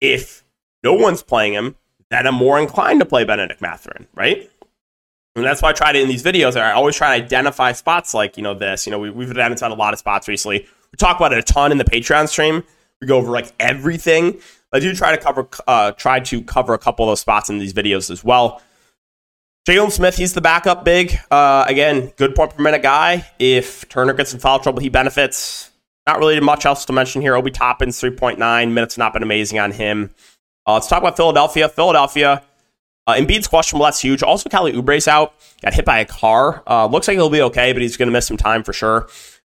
If 0.00 0.44
no 0.82 0.94
one's 0.94 1.22
playing 1.22 1.54
him, 1.54 1.76
then 2.10 2.26
I'm 2.26 2.34
more 2.34 2.58
inclined 2.58 3.00
to 3.00 3.06
play 3.06 3.24
Bennedict 3.24 3.60
Mathurin, 3.60 4.06
right? 4.14 4.50
And 5.34 5.44
that's 5.44 5.62
why 5.62 5.70
I 5.70 5.72
tried 5.72 5.96
it 5.96 6.02
in 6.02 6.08
these 6.08 6.22
videos. 6.22 6.60
I 6.60 6.72
always 6.72 6.96
try 6.96 7.18
to 7.18 7.24
identify 7.24 7.72
spots 7.72 8.12
like, 8.12 8.36
you 8.36 8.42
know, 8.42 8.54
this. 8.54 8.86
You 8.86 8.90
know, 8.90 8.98
we, 8.98 9.10
we've 9.10 9.30
identified 9.30 9.70
a 9.70 9.74
lot 9.74 9.92
of 9.92 9.98
spots 9.98 10.28
recently. 10.28 10.66
We 10.90 10.96
talk 10.98 11.16
about 11.16 11.32
it 11.32 11.38
a 11.38 11.42
ton 11.42 11.72
in 11.72 11.78
the 11.78 11.84
Patreon 11.84 12.28
stream. 12.28 12.62
We 13.00 13.06
go 13.06 13.16
over 13.16 13.30
like 13.30 13.52
everything. 13.58 14.40
I 14.72 14.80
do 14.80 14.94
try 14.94 15.14
to 15.14 15.22
cover 15.22 15.48
uh, 15.66 15.92
try 15.92 16.20
to 16.20 16.42
cover 16.42 16.74
a 16.74 16.78
couple 16.78 17.04
of 17.04 17.10
those 17.10 17.20
spots 17.20 17.48
in 17.50 17.58
these 17.58 17.72
videos 17.72 18.10
as 18.10 18.22
well. 18.22 18.62
Jalen 19.66 19.92
Smith, 19.92 20.16
he's 20.16 20.34
the 20.34 20.40
backup 20.40 20.84
big. 20.84 21.16
Uh, 21.30 21.64
again, 21.68 22.12
good 22.16 22.34
point 22.34 22.56
per 22.56 22.62
minute 22.62 22.82
guy. 22.82 23.28
If 23.38 23.88
Turner 23.88 24.12
gets 24.12 24.34
in 24.34 24.40
foul 24.40 24.58
trouble, 24.58 24.80
he 24.80 24.88
benefits. 24.88 25.70
Not 26.04 26.18
really 26.18 26.40
much 26.40 26.66
else 26.66 26.84
to 26.86 26.92
mention 26.92 27.22
here. 27.22 27.36
Obi 27.36 27.52
Toppin's 27.52 28.00
3.9 28.00 28.72
minutes, 28.72 28.98
not 28.98 29.12
been 29.12 29.22
amazing 29.22 29.60
on 29.60 29.70
him. 29.70 30.10
Uh, 30.66 30.74
let's 30.74 30.88
talk 30.88 31.00
about 31.00 31.16
Philadelphia. 31.16 31.68
Philadelphia, 31.68 32.42
uh, 33.06 33.14
Embiid's 33.14 33.46
questionable. 33.46 33.84
That's 33.84 34.00
huge. 34.00 34.22
Also, 34.22 34.48
Kelly 34.48 34.72
Oubre's 34.72 35.06
out. 35.06 35.34
Got 35.62 35.74
hit 35.74 35.84
by 35.84 36.00
a 36.00 36.04
car. 36.04 36.62
Uh, 36.66 36.86
looks 36.86 37.06
like 37.06 37.16
he'll 37.16 37.30
be 37.30 37.42
okay, 37.42 37.72
but 37.72 37.82
he's 37.82 37.96
going 37.96 38.08
to 38.08 38.12
miss 38.12 38.26
some 38.26 38.36
time 38.36 38.64
for 38.64 38.72
sure. 38.72 39.08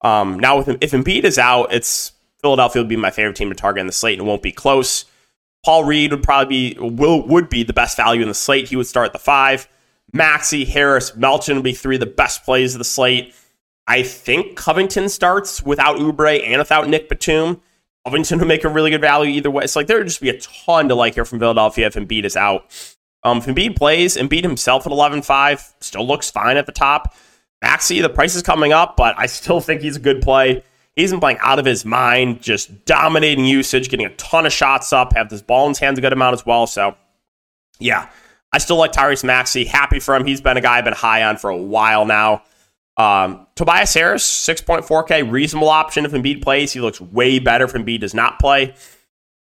Um, 0.01 0.37
now, 0.37 0.57
with 0.57 0.67
if 0.81 0.91
Embiid 0.91 1.23
is 1.23 1.37
out, 1.37 1.73
it's 1.73 2.11
Philadelphia 2.41 2.81
would 2.81 2.89
be 2.89 2.97
my 2.97 3.11
favorite 3.11 3.37
team 3.37 3.49
to 3.49 3.55
target 3.55 3.81
in 3.81 3.87
the 3.87 3.93
slate, 3.93 4.19
and 4.19 4.27
it 4.27 4.29
won't 4.29 4.41
be 4.41 4.51
close. 4.51 5.05
Paul 5.63 5.85
Reed 5.85 6.11
would 6.11 6.23
probably 6.23 6.73
be 6.73 6.79
will 6.79 7.25
would 7.25 7.49
be 7.49 7.63
the 7.63 7.71
best 7.71 7.95
value 7.95 8.21
in 8.21 8.27
the 8.27 8.33
slate. 8.33 8.67
He 8.67 8.75
would 8.75 8.87
start 8.87 9.07
at 9.07 9.13
the 9.13 9.19
five. 9.19 9.69
Maxey, 10.13 10.63
Harris, 10.63 11.15
Melton 11.15 11.55
will 11.55 11.63
be 11.63 11.73
three 11.73 11.95
of 11.95 11.99
the 11.99 12.05
best 12.05 12.45
plays 12.45 12.75
of 12.75 12.79
the 12.79 12.85
slate. 12.85 13.33
I 13.87 14.03
think 14.03 14.55
Covington 14.55 15.09
starts 15.09 15.63
without 15.63 15.97
Oubre 15.97 16.41
and 16.41 16.59
without 16.59 16.87
Nick 16.87 17.09
Batum. 17.09 17.61
Covington 18.05 18.39
will 18.39 18.47
make 18.47 18.63
a 18.63 18.69
really 18.69 18.91
good 18.91 19.01
value 19.01 19.31
either 19.31 19.51
way. 19.51 19.63
It's 19.63 19.75
like 19.75 19.87
there 19.87 19.97
would 19.97 20.07
just 20.07 20.21
be 20.21 20.29
a 20.29 20.39
ton 20.39 20.87
to 20.89 20.95
like 20.95 21.15
here 21.15 21.25
from 21.25 21.39
Philadelphia 21.39 21.87
if 21.87 21.95
Embiid 21.95 22.25
is 22.25 22.37
out. 22.37 22.65
Um, 23.23 23.39
if 23.39 23.45
Embiid 23.45 23.75
plays, 23.75 24.15
Embiid 24.15 24.43
himself 24.43 24.85
at 24.85 24.91
11-5 24.91 25.73
still 25.79 26.05
looks 26.05 26.29
fine 26.29 26.57
at 26.57 26.65
the 26.65 26.71
top. 26.71 27.15
Maxey, 27.61 28.01
the 28.01 28.09
price 28.09 28.35
is 28.35 28.43
coming 28.43 28.73
up, 28.73 28.97
but 28.97 29.15
I 29.17 29.25
still 29.25 29.61
think 29.61 29.81
he's 29.81 29.95
a 29.95 30.01
good 30.01 30.21
play. 30.21 30.63
He's 30.95 31.11
been 31.11 31.21
playing 31.21 31.39
out 31.41 31.57
of 31.57 31.65
his 31.65 31.85
mind, 31.85 32.41
just 32.41 32.85
dominating 32.85 33.45
usage, 33.45 33.89
getting 33.89 34.05
a 34.05 34.15
ton 34.15 34.45
of 34.45 34.53
shots 34.53 34.93
up, 34.93 35.13
have 35.15 35.29
this 35.29 35.41
ball 35.41 35.65
in 35.65 35.71
his 35.71 35.79
hands 35.79 35.97
a 35.97 36.01
good 36.01 36.13
amount 36.13 36.33
as 36.33 36.45
well. 36.45 36.67
So, 36.67 36.95
yeah, 37.79 38.09
I 38.53 38.59
still 38.59 38.77
like 38.77 38.91
Tyrese 38.91 39.23
Maxey. 39.23 39.65
Happy 39.65 39.99
for 39.99 40.15
him. 40.15 40.25
He's 40.25 40.39
been 40.39 40.57
a 40.57 40.61
guy 40.61 40.77
I've 40.77 40.83
been 40.83 40.93
high 40.93 41.23
on 41.23 41.37
for 41.37 41.49
a 41.49 41.57
while 41.57 42.05
now. 42.05 42.43
Um, 42.95 43.47
Tobias 43.55 43.93
Harris, 43.95 44.23
6.4K, 44.23 45.29
reasonable 45.29 45.69
option 45.69 46.05
if 46.05 46.11
Embiid 46.11 46.43
plays. 46.43 46.71
He 46.71 46.79
looks 46.79 47.01
way 47.01 47.39
better 47.39 47.65
if 47.65 47.73
Embiid 47.73 48.01
does 48.01 48.13
not 48.13 48.39
play. 48.39 48.75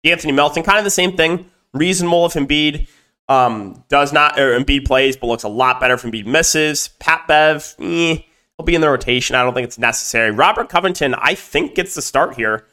Anthony 0.05 0.33
Melton, 0.33 0.63
kind 0.63 0.79
of 0.79 0.85
the 0.85 0.91
same 0.91 1.17
thing. 1.17 1.51
Reasonable 1.75 2.27
if 2.27 2.35
Embiid 2.35 2.89
um, 3.29 3.85
does 3.89 4.13
not, 4.13 4.39
or 4.39 4.59
Embiid 4.59 4.87
plays, 4.87 5.17
but 5.17 5.27
looks 5.27 5.43
a 5.43 5.49
lot 5.49 5.81
better 5.81 5.95
if 5.95 6.03
Embiid 6.03 6.27
misses. 6.27 6.89
Pat 7.01 7.27
Bev, 7.27 7.75
eh, 7.81 8.19
he'll 8.57 8.65
be 8.65 8.77
in 8.77 8.81
the 8.81 8.89
rotation. 8.89 9.35
I 9.35 9.43
don't 9.43 9.55
think 9.55 9.67
it's 9.67 9.79
necessary. 9.79 10.31
Robert 10.31 10.69
Covington, 10.69 11.15
I 11.15 11.35
think, 11.35 11.75
gets 11.75 11.97
the 11.97 12.03
start 12.03 12.37
here. 12.37 12.67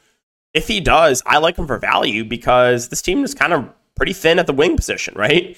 If 0.54 0.68
he 0.68 0.80
does, 0.80 1.22
I 1.26 1.38
like 1.38 1.56
him 1.56 1.66
for 1.66 1.78
value 1.78 2.24
because 2.24 2.88
this 2.88 3.02
team 3.02 3.24
is 3.24 3.34
kind 3.34 3.52
of 3.52 3.68
pretty 3.96 4.12
thin 4.12 4.38
at 4.38 4.46
the 4.46 4.52
wing 4.52 4.76
position, 4.76 5.14
right? 5.16 5.56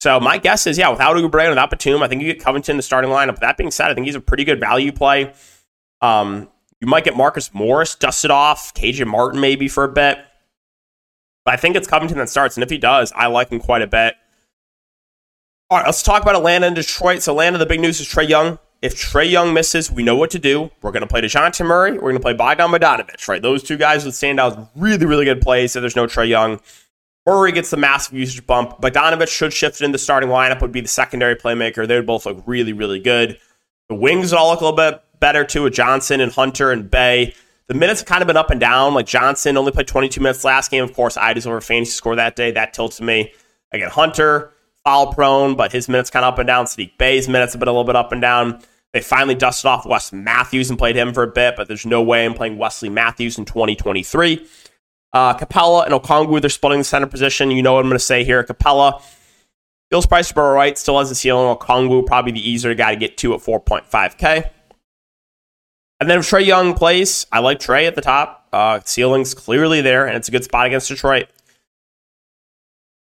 So 0.00 0.20
my 0.20 0.38
guess 0.38 0.66
is, 0.66 0.76
yeah, 0.76 0.90
without 0.90 1.16
Oubre 1.16 1.40
and 1.40 1.50
without 1.50 1.70
Batum, 1.70 2.02
I 2.02 2.08
think 2.08 2.22
you 2.22 2.32
get 2.32 2.42
Covington 2.42 2.74
in 2.74 2.76
the 2.76 2.82
starting 2.82 3.10
lineup. 3.10 3.38
That 3.40 3.56
being 3.56 3.70
said, 3.70 3.90
I 3.90 3.94
think 3.94 4.06
he's 4.06 4.14
a 4.14 4.20
pretty 4.20 4.44
good 4.44 4.60
value 4.60 4.92
play. 4.92 5.32
Um, 6.00 6.48
you 6.80 6.86
might 6.86 7.04
get 7.04 7.16
Marcus 7.16 7.54
Morris 7.54 7.94
dusted 7.94 8.30
off, 8.30 8.74
KJ 8.74 9.06
Martin 9.06 9.40
maybe 9.40 9.68
for 9.68 9.84
a 9.84 9.88
bit. 9.88 10.18
But 11.44 11.54
I 11.54 11.56
think 11.56 11.76
it's 11.76 11.86
Covington 11.86 12.18
that 12.18 12.28
starts, 12.28 12.56
and 12.56 12.64
if 12.64 12.70
he 12.70 12.76
does, 12.76 13.12
I 13.14 13.28
like 13.28 13.50
him 13.50 13.60
quite 13.60 13.80
a 13.80 13.86
bit. 13.86 14.16
All 15.70 15.78
right, 15.78 15.86
let's 15.86 16.02
talk 16.02 16.22
about 16.22 16.36
Atlanta 16.36 16.66
and 16.66 16.76
Detroit. 16.76 17.22
So 17.22 17.32
Atlanta, 17.32 17.58
the 17.58 17.66
big 17.66 17.80
news 17.80 18.00
is 18.00 18.06
Trae 18.06 18.28
Young. 18.28 18.58
If 18.82 18.94
Trae 18.94 19.28
Young 19.28 19.54
misses, 19.54 19.90
we 19.90 20.02
know 20.02 20.16
what 20.16 20.30
to 20.32 20.38
do. 20.38 20.70
We're 20.82 20.92
going 20.92 21.02
to 21.02 21.08
play 21.08 21.22
DeJounte 21.22 21.64
Murray. 21.64 21.92
We're 21.92 22.00
going 22.00 22.14
to 22.14 22.20
play 22.20 22.34
Bogdan 22.34 22.70
Bogdanovic, 22.70 23.26
right? 23.26 23.40
Those 23.40 23.62
two 23.62 23.76
guys 23.76 24.04
would 24.04 24.14
stand 24.14 24.38
out 24.38 24.70
really, 24.76 25.06
really 25.06 25.24
good 25.24 25.40
plays 25.40 25.74
if 25.74 25.80
there's 25.80 25.96
no 25.96 26.06
Trae 26.06 26.28
Young. 26.28 26.60
Murray 27.26 27.50
gets 27.50 27.70
the 27.70 27.76
massive 27.76 28.14
usage 28.14 28.46
bump. 28.46 28.80
Bogdanovic 28.80 29.28
should 29.28 29.52
shift 29.52 29.80
into 29.80 29.92
the 29.92 29.98
starting 29.98 30.30
lineup, 30.30 30.62
would 30.62 30.72
be 30.72 30.80
the 30.80 30.88
secondary 30.88 31.34
playmaker. 31.34 31.86
They 31.86 31.96
would 31.96 32.06
both 32.06 32.24
look 32.24 32.42
really, 32.46 32.72
really 32.72 33.00
good. 33.00 33.38
The 33.88 33.96
wings 33.96 34.32
all 34.32 34.50
look 34.50 34.60
a 34.60 34.64
little 34.64 34.76
bit 34.76 35.02
better 35.18 35.44
too 35.44 35.64
with 35.64 35.74
Johnson 35.74 36.20
and 36.20 36.32
Hunter 36.32 36.70
and 36.70 36.90
Bey. 36.90 37.34
The 37.68 37.74
minutes 37.74 38.00
have 38.00 38.06
kind 38.06 38.22
of 38.22 38.28
been 38.28 38.36
up 38.36 38.50
and 38.50 38.60
down. 38.60 38.94
Like 38.94 39.06
Johnson 39.06 39.56
only 39.56 39.72
played 39.72 39.88
22 39.88 40.20
minutes 40.20 40.44
last 40.44 40.70
game. 40.70 40.84
Of 40.84 40.94
course, 40.94 41.16
I 41.16 41.34
just 41.34 41.48
over 41.48 41.60
fantasy 41.60 41.90
score 41.92 42.14
that 42.14 42.36
day. 42.36 42.52
That 42.52 42.72
tilts 42.72 43.00
me. 43.00 43.32
Again, 43.72 43.90
Hunter, 43.90 44.52
foul 44.84 45.12
prone, 45.12 45.56
but 45.56 45.72
his 45.72 45.88
minutes 45.88 46.10
kind 46.10 46.24
of 46.24 46.34
up 46.34 46.38
and 46.38 46.46
down. 46.46 46.66
Saddiq 46.66 46.96
Bey's 46.96 47.28
minutes 47.28 47.54
have 47.54 47.60
been 47.60 47.68
a 47.68 47.72
little 47.72 47.84
bit 47.84 47.96
up 47.96 48.12
and 48.12 48.22
down. 48.22 48.60
They 48.92 49.00
finally 49.00 49.34
dusted 49.34 49.66
off 49.66 49.84
Wes 49.84 50.12
Matthews 50.12 50.70
and 50.70 50.78
played 50.78 50.96
him 50.96 51.12
for 51.12 51.24
a 51.24 51.28
bit, 51.28 51.54
but 51.56 51.66
there's 51.66 51.84
no 51.84 52.02
way 52.02 52.24
I'm 52.24 52.34
playing 52.34 52.56
Wesley 52.56 52.88
Matthews 52.88 53.36
in 53.36 53.44
2023. 53.44 54.46
Uh, 55.12 55.36
Capela 55.36 55.84
and 55.84 55.94
Okongwu, 55.94 56.40
they're 56.40 56.50
splitting 56.50 56.78
the 56.80 56.84
center 56.84 57.06
position. 57.06 57.50
You 57.50 57.62
know 57.62 57.74
what 57.74 57.80
I'm 57.80 57.88
going 57.88 57.98
to 57.98 58.04
say 58.04 58.24
here. 58.24 58.42
Capela 58.44 59.02
feels 59.90 60.06
priced 60.06 60.34
for 60.34 60.52
right, 60.52 60.76
still 60.76 60.98
has 60.98 61.08
the 61.08 61.14
ceiling. 61.14 61.56
Okongwu, 61.56 62.06
probably 62.06 62.32
the 62.32 62.48
easier 62.48 62.74
guy 62.74 62.94
to 62.94 63.00
get 63.00 63.16
to 63.18 63.34
at 63.34 63.40
4.5K. 63.40 64.50
And 65.98 66.10
then 66.10 66.18
if 66.18 66.28
Trae 66.28 66.44
Young 66.44 66.74
plays, 66.74 67.26
I 67.32 67.38
like 67.38 67.58
Trae 67.58 67.86
at 67.86 67.94
the 67.94 68.02
top. 68.02 68.48
Uh, 68.52 68.80
ceiling's 68.84 69.32
clearly 69.34 69.80
there, 69.80 70.06
and 70.06 70.16
it's 70.16 70.28
a 70.28 70.30
good 70.30 70.44
spot 70.44 70.66
against 70.66 70.88
Detroit. 70.88 71.28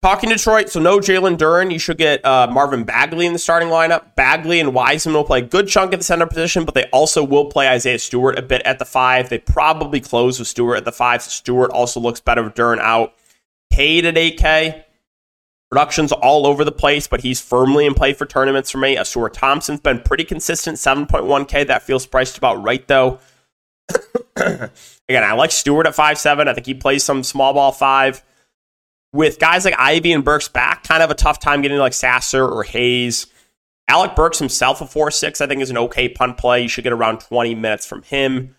Talking 0.02 0.30
Detroit, 0.30 0.70
so 0.70 0.80
no 0.80 1.00
Jalen 1.00 1.38
Duren. 1.38 1.74
You 1.74 1.80
should 1.80 1.98
get 1.98 2.24
uh, 2.24 2.48
Marvin 2.50 2.86
Bagley 2.86 3.26
in 3.26 3.34
the 3.34 3.40
starting 3.40 3.68
lineup. 3.68 4.16
Bagley 4.16 4.62
and 4.62 4.74
Wiseman 4.74 5.14
will 5.14 5.26
play 5.26 5.40
a 5.40 5.42
good 5.42 5.68
chunk 5.68 5.92
at 5.92 6.00
the 6.00 6.06
center 6.06 6.26
position, 6.26 6.64
but 6.64 6.74
they 6.74 6.86
also 6.86 7.22
will 7.22 7.48
play 7.48 7.68
Isaiah 7.68 8.00
Stewart 8.00 8.40
a 8.40 8.42
bit 8.42 8.62
at 8.64 8.80
the 8.80 8.86
five. 8.86 9.28
They 9.28 9.40
probably 9.40 10.00
close 10.00 10.40
with 10.40 10.48
Stewart 10.48 10.78
at 10.78 10.86
the 10.86 10.94
five. 10.94 11.22
So 11.22 11.32
Stewart 11.32 11.72
also 11.72 12.00
looks 12.00 12.22
better 12.22 12.42
with 12.42 12.56
Duren 12.56 12.80
out. 12.80 13.14
Paid 13.72 14.06
at 14.06 14.16
8K. 14.16 14.86
Production's 15.70 16.14
all 16.14 16.48
over 16.48 16.64
the 16.64 16.72
place, 16.72 17.06
but 17.06 17.20
he's 17.20 17.42
firmly 17.42 17.86
in 17.86 17.94
play 17.94 18.14
for 18.14 18.26
tournaments 18.26 18.72
for 18.72 18.78
me. 18.78 18.96
Ausar 18.96 19.32
Thompson's 19.32 19.82
been 19.82 20.00
pretty 20.00 20.24
consistent, 20.24 20.78
7.1K. 20.78 21.68
That 21.68 21.84
feels 21.84 22.08
priced 22.08 22.38
about 22.38 22.64
right, 22.64 22.88
though. 22.88 23.20
Again, 24.38 25.24
I 25.24 25.34
like 25.34 25.52
Stewart 25.52 25.88
at 25.88 25.94
five 25.94 26.18
seven. 26.18 26.48
I 26.48 26.54
think 26.54 26.68
he 26.68 26.74
plays 26.74 27.04
some 27.04 27.22
small 27.22 27.54
ball 27.54 27.74
five 27.74 28.24
with 29.14 29.40
guys 29.40 29.66
like 29.66 29.76
Ivy 29.78 30.12
and 30.12 30.24
Burks 30.24 30.48
back, 30.48 30.84
kind 30.84 31.02
of 31.02 31.10
a 31.10 31.16
tough 31.16 31.40
time 31.40 31.62
getting 31.62 31.78
like 31.78 31.94
Sasser 31.94 32.46
or 32.46 32.64
Hayes. 32.64 33.28
Alec 33.88 34.16
Burks 34.16 34.38
himself, 34.38 34.82
a 34.82 34.86
4 34.86 35.10
6, 35.10 35.42
I 35.42 35.48
think 35.48 35.62
is 35.62 35.72
an 35.72 35.78
okay 35.78 36.10
punt 36.10 36.38
play. 36.38 36.62
You 36.62 36.68
should 36.68 36.84
get 36.84 36.94
around 36.94 37.20
20 37.22 37.56
minutes 37.56 37.86
from 37.86 38.04
him. 38.04 38.56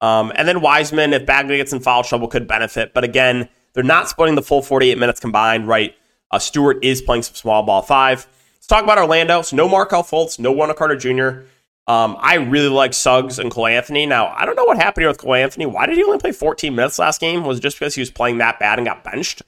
Um, 0.00 0.30
and 0.36 0.46
then 0.46 0.60
Wiseman, 0.60 1.12
if 1.12 1.26
Bagley 1.26 1.56
gets 1.56 1.72
in 1.72 1.80
foul 1.80 2.04
trouble, 2.04 2.28
could 2.28 2.46
benefit. 2.46 2.92
But 2.94 3.04
again, 3.04 3.48
they're 3.72 3.82
not 3.82 4.08
splitting 4.08 4.34
the 4.34 4.42
full 4.42 4.62
48 4.62 4.98
minutes 4.98 5.20
combined, 5.20 5.66
right? 5.66 5.94
Uh, 6.30 6.38
Stewart 6.38 6.84
is 6.84 7.00
playing 7.00 7.22
some 7.22 7.34
small 7.34 7.62
ball 7.62 7.82
five. 7.82 8.26
Let's 8.56 8.66
talk 8.66 8.84
about 8.84 8.98
Orlando. 8.98 9.42
So 9.42 9.56
no 9.56 9.68
Markelle 9.68 10.02
Fultz, 10.02 10.38
no 10.38 10.52
Wendell 10.52 10.76
Carter 10.76 10.96
Jr. 10.96 11.46
Um, 11.90 12.18
I 12.20 12.34
really 12.34 12.68
like 12.68 12.92
Suggs 12.92 13.38
and 13.38 13.50
Cole 13.50 13.66
Anthony. 13.66 14.04
Now, 14.04 14.28
I 14.36 14.44
don't 14.44 14.56
know 14.56 14.64
what 14.64 14.76
happened 14.76 15.02
here 15.02 15.08
with 15.08 15.18
Cole 15.18 15.34
Anthony. 15.34 15.64
Why 15.64 15.86
did 15.86 15.96
he 15.96 16.04
only 16.04 16.18
play 16.18 16.32
14 16.32 16.74
minutes 16.74 16.98
last 16.98 17.18
game? 17.18 17.44
Was 17.44 17.60
just 17.60 17.78
because 17.78 17.94
he 17.94 18.02
was 18.02 18.10
playing 18.10 18.38
that 18.38 18.58
bad 18.60 18.78
and 18.78 18.86
got 18.86 19.02
benched? 19.02 19.42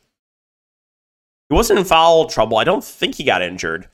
He 1.51 1.55
wasn't 1.55 1.81
in 1.81 1.85
foul 1.85 2.27
trouble. 2.27 2.57
I 2.57 2.65
don't 2.65 2.83
think 2.83 3.17
he 3.17 3.25
got 3.25 3.43
injured. 3.43 3.89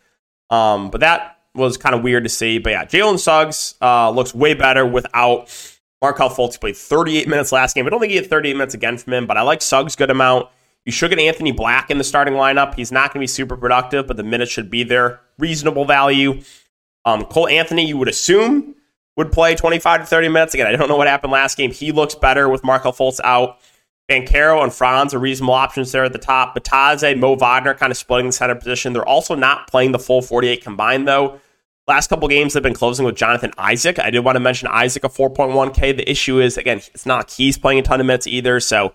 Um, 0.51 0.91
but 0.91 1.01
that 1.01 1.39
was 1.55 1.77
kind 1.77 1.95
of 1.95 2.03
weird 2.03 2.25
to 2.25 2.29
see. 2.29 2.59
But 2.59 2.71
yeah, 2.71 2.85
Jalen 2.85 3.19
Suggs 3.19 3.75
uh, 3.81 4.11
looks 4.11 4.35
way 4.35 4.55
better 4.55 4.87
without 4.87 5.49
Markelle 6.03 6.31
Fultz. 6.31 6.61
Played 6.61 6.77
38 6.77 7.27
minutes 7.29 7.53
last 7.53 7.75
game. 7.75 7.87
I 7.87 7.91
don't 7.91 7.99
think 7.99 8.11
he 8.11 8.17
had 8.17 8.29
38 8.29 8.53
minutes 8.53 8.75
again 8.75 8.99
from 8.99 9.15
him, 9.15 9.27
but 9.27 9.39
I 9.39 9.43
like 9.43 9.63
Suggs 9.63 9.97
good 9.97 10.11
amount. 10.11 10.49
You 10.85 10.93
should 10.93 11.11
get 11.11 11.19
Anthony 11.19 11.51
Black 11.51 11.91
in 11.91 11.99
the 11.99 12.05
starting 12.05 12.35
lineup. 12.35 12.75
He's 12.75 12.93
not 12.93 13.13
going 13.13 13.21
to 13.21 13.23
be 13.23 13.27
super 13.27 13.57
productive, 13.57 14.07
but 14.07 14.17
the 14.17 14.23
minutes 14.23 14.53
should 14.53 14.71
be 14.71 14.85
there. 14.85 15.21
Reasonable 15.39 15.85
value. 15.85 16.43
Um, 17.05 17.25
Cole 17.25 17.49
Anthony, 17.49 17.87
you 17.87 17.97
would 17.97 18.09
assume, 18.09 18.77
would 19.17 19.33
play 19.33 19.57
25 19.57 20.03
to 20.03 20.07
30 20.07 20.29
minutes. 20.29 20.55
Again, 20.55 20.67
I 20.67 20.77
don't 20.77 20.89
know 20.89 20.97
what 20.97 21.09
happened 21.09 21.33
last 21.33 21.57
game. 21.57 21.73
He 21.73 21.91
looks 21.91 22.15
better 22.15 22.49
with 22.49 22.63
Markelle 22.63 22.93
Fultz 22.93 23.19
out. 23.25 23.59
Banchero 24.11 24.63
and 24.63 24.73
Franz 24.73 25.15
are 25.15 25.19
reasonable 25.19 25.55
options 25.55 25.91
there 25.91 26.05
at 26.05 26.13
the 26.13 26.19
top. 26.19 26.55
Bitadze, 26.55 27.19
Mo 27.19 27.35
Wagner 27.35 27.75
kind 27.75 27.91
of 27.91 27.97
splitting 27.97 28.27
the 28.27 28.33
center 28.33 28.55
position. 28.55 28.93
They're 28.93 29.07
also 29.07 29.35
not 29.35 29.69
playing 29.69 29.93
the 29.93 29.99
full 29.99 30.23
48 30.23 30.63
combined, 30.63 31.09
though. 31.09 31.41
Last 31.89 32.09
couple 32.09 32.29
games 32.29 32.53
they've 32.53 32.63
been 32.63 32.75
closing 32.75 33.05
with 33.05 33.17
Jonathan 33.17 33.53
Isaac. 33.59 33.99
I 33.99 34.11
did 34.11 34.21
want 34.21 34.37
to 34.37 34.41
mention 34.41 34.69
Isaac 34.69 35.05
a 35.05 35.09
4.1K. 35.09 35.97
The 35.97 36.09
issue 36.09 36.41
is, 36.41 36.57
again, 36.57 36.79
it's 36.79 37.07
not 37.07 37.33
he's 37.33 37.59
playing 37.59 37.79
a 37.81 37.83
ton 37.83 38.01
of 38.01 38.07
minutes 38.07 38.27
either, 38.27 38.61
so 38.61 38.95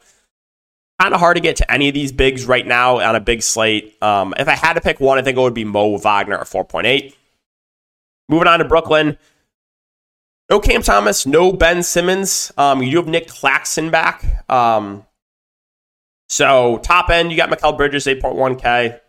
kind 1.00 1.14
of 1.14 1.20
hard 1.20 1.36
to 1.36 1.42
get 1.42 1.56
to 1.58 1.72
any 1.72 1.88
of 1.88 1.94
these 1.94 2.12
bigs 2.12 2.46
right 2.46 2.66
now 2.66 3.00
on 3.00 3.16
a 3.16 3.20
big 3.20 3.42
slate. 3.42 3.98
Um, 4.02 4.34
if 4.38 4.48
I 4.48 4.56
had 4.56 4.74
to 4.74 4.82
pick 4.82 5.00
one, 5.00 5.18
I 5.18 5.22
think 5.22 5.38
it 5.38 5.42
would 5.42 5.54
be 5.54 5.66
Mo 5.66 5.98
Wagner 5.98 6.38
at 6.38 6.48
4.8. 6.48 7.14
Moving 8.30 8.48
on 8.48 8.60
to 8.60 8.66
Brooklyn. 8.66 9.18
No 10.52 10.60
Cam 10.60 10.82
Thomas, 10.82 11.26
no 11.26 11.54
Ben 11.54 11.82
Simmons. 11.82 12.52
Um, 12.58 12.84
you 12.84 12.92
do 12.92 12.98
have 12.98 13.08
Nick 13.08 13.30
Claxton 13.30 13.90
back. 13.90 14.50
Um, 14.52 15.06
so 16.28 16.78
top 16.84 17.10
end, 17.10 17.32
you 17.32 17.38
got 17.38 17.50
Mikal 17.50 17.78
Bridges, 17.78 18.06
8.1K. 18.06 19.00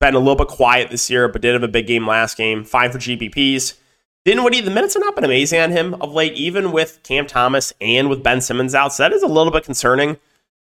Been 0.00 0.14
a 0.14 0.18
little 0.18 0.36
bit 0.36 0.48
quiet 0.48 0.90
this 0.90 1.10
year, 1.10 1.28
but 1.28 1.42
did 1.42 1.52
have 1.52 1.62
a 1.62 1.68
big 1.68 1.86
game 1.86 2.06
last 2.06 2.38
game. 2.38 2.64
Fine 2.64 2.92
for 2.92 2.98
GPPs. 2.98 3.74
Dinwiddie, 4.24 4.62
the 4.62 4.70
minutes 4.70 4.94
have 4.94 5.02
not 5.02 5.14
been 5.14 5.24
amazing 5.24 5.60
on 5.60 5.70
him 5.70 5.92
of 6.00 6.14
late, 6.14 6.32
even 6.32 6.72
with 6.72 7.02
Cam 7.02 7.26
Thomas 7.26 7.74
and 7.78 8.08
with 8.08 8.22
Ben 8.22 8.40
Simmons 8.40 8.74
out. 8.74 8.94
So 8.94 9.02
that 9.02 9.12
is 9.12 9.22
a 9.22 9.28
little 9.28 9.52
bit 9.52 9.64
concerning. 9.64 10.16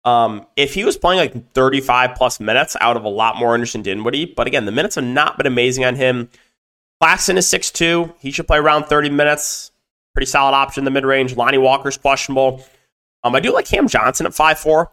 Um, 0.03 0.47
if 0.55 0.73
he 0.73 0.83
was 0.83 0.97
playing 0.97 1.19
like 1.19 1.53
35 1.53 2.15
plus 2.15 2.39
minutes, 2.39 2.75
out 2.81 2.97
of 2.97 3.03
a 3.03 3.09
lot 3.09 3.37
more 3.37 3.53
interest 3.53 3.75
in 3.75 3.83
Dinwiddie. 3.83 4.33
But 4.35 4.47
again, 4.47 4.65
the 4.65 4.71
minutes 4.71 4.95
have 4.95 5.03
not 5.03 5.37
been 5.37 5.45
amazing 5.45 5.85
on 5.85 5.95
him. 5.95 6.31
Claxton 6.99 7.37
is 7.37 7.45
6'2. 7.45 8.15
He 8.17 8.31
should 8.31 8.47
play 8.47 8.57
around 8.57 8.85
30 8.85 9.11
minutes. 9.11 9.70
Pretty 10.13 10.25
solid 10.25 10.53
option 10.53 10.81
in 10.81 10.85
the 10.85 10.91
mid 10.91 11.05
range. 11.05 11.35
Lonnie 11.35 11.57
Walker's 11.57 11.97
questionable. 11.97 12.63
Um, 13.23 13.35
I 13.35 13.39
do 13.39 13.53
like 13.53 13.65
Cam 13.65 13.87
Johnson 13.87 14.25
at 14.25 14.33
5'4. 14.33 14.87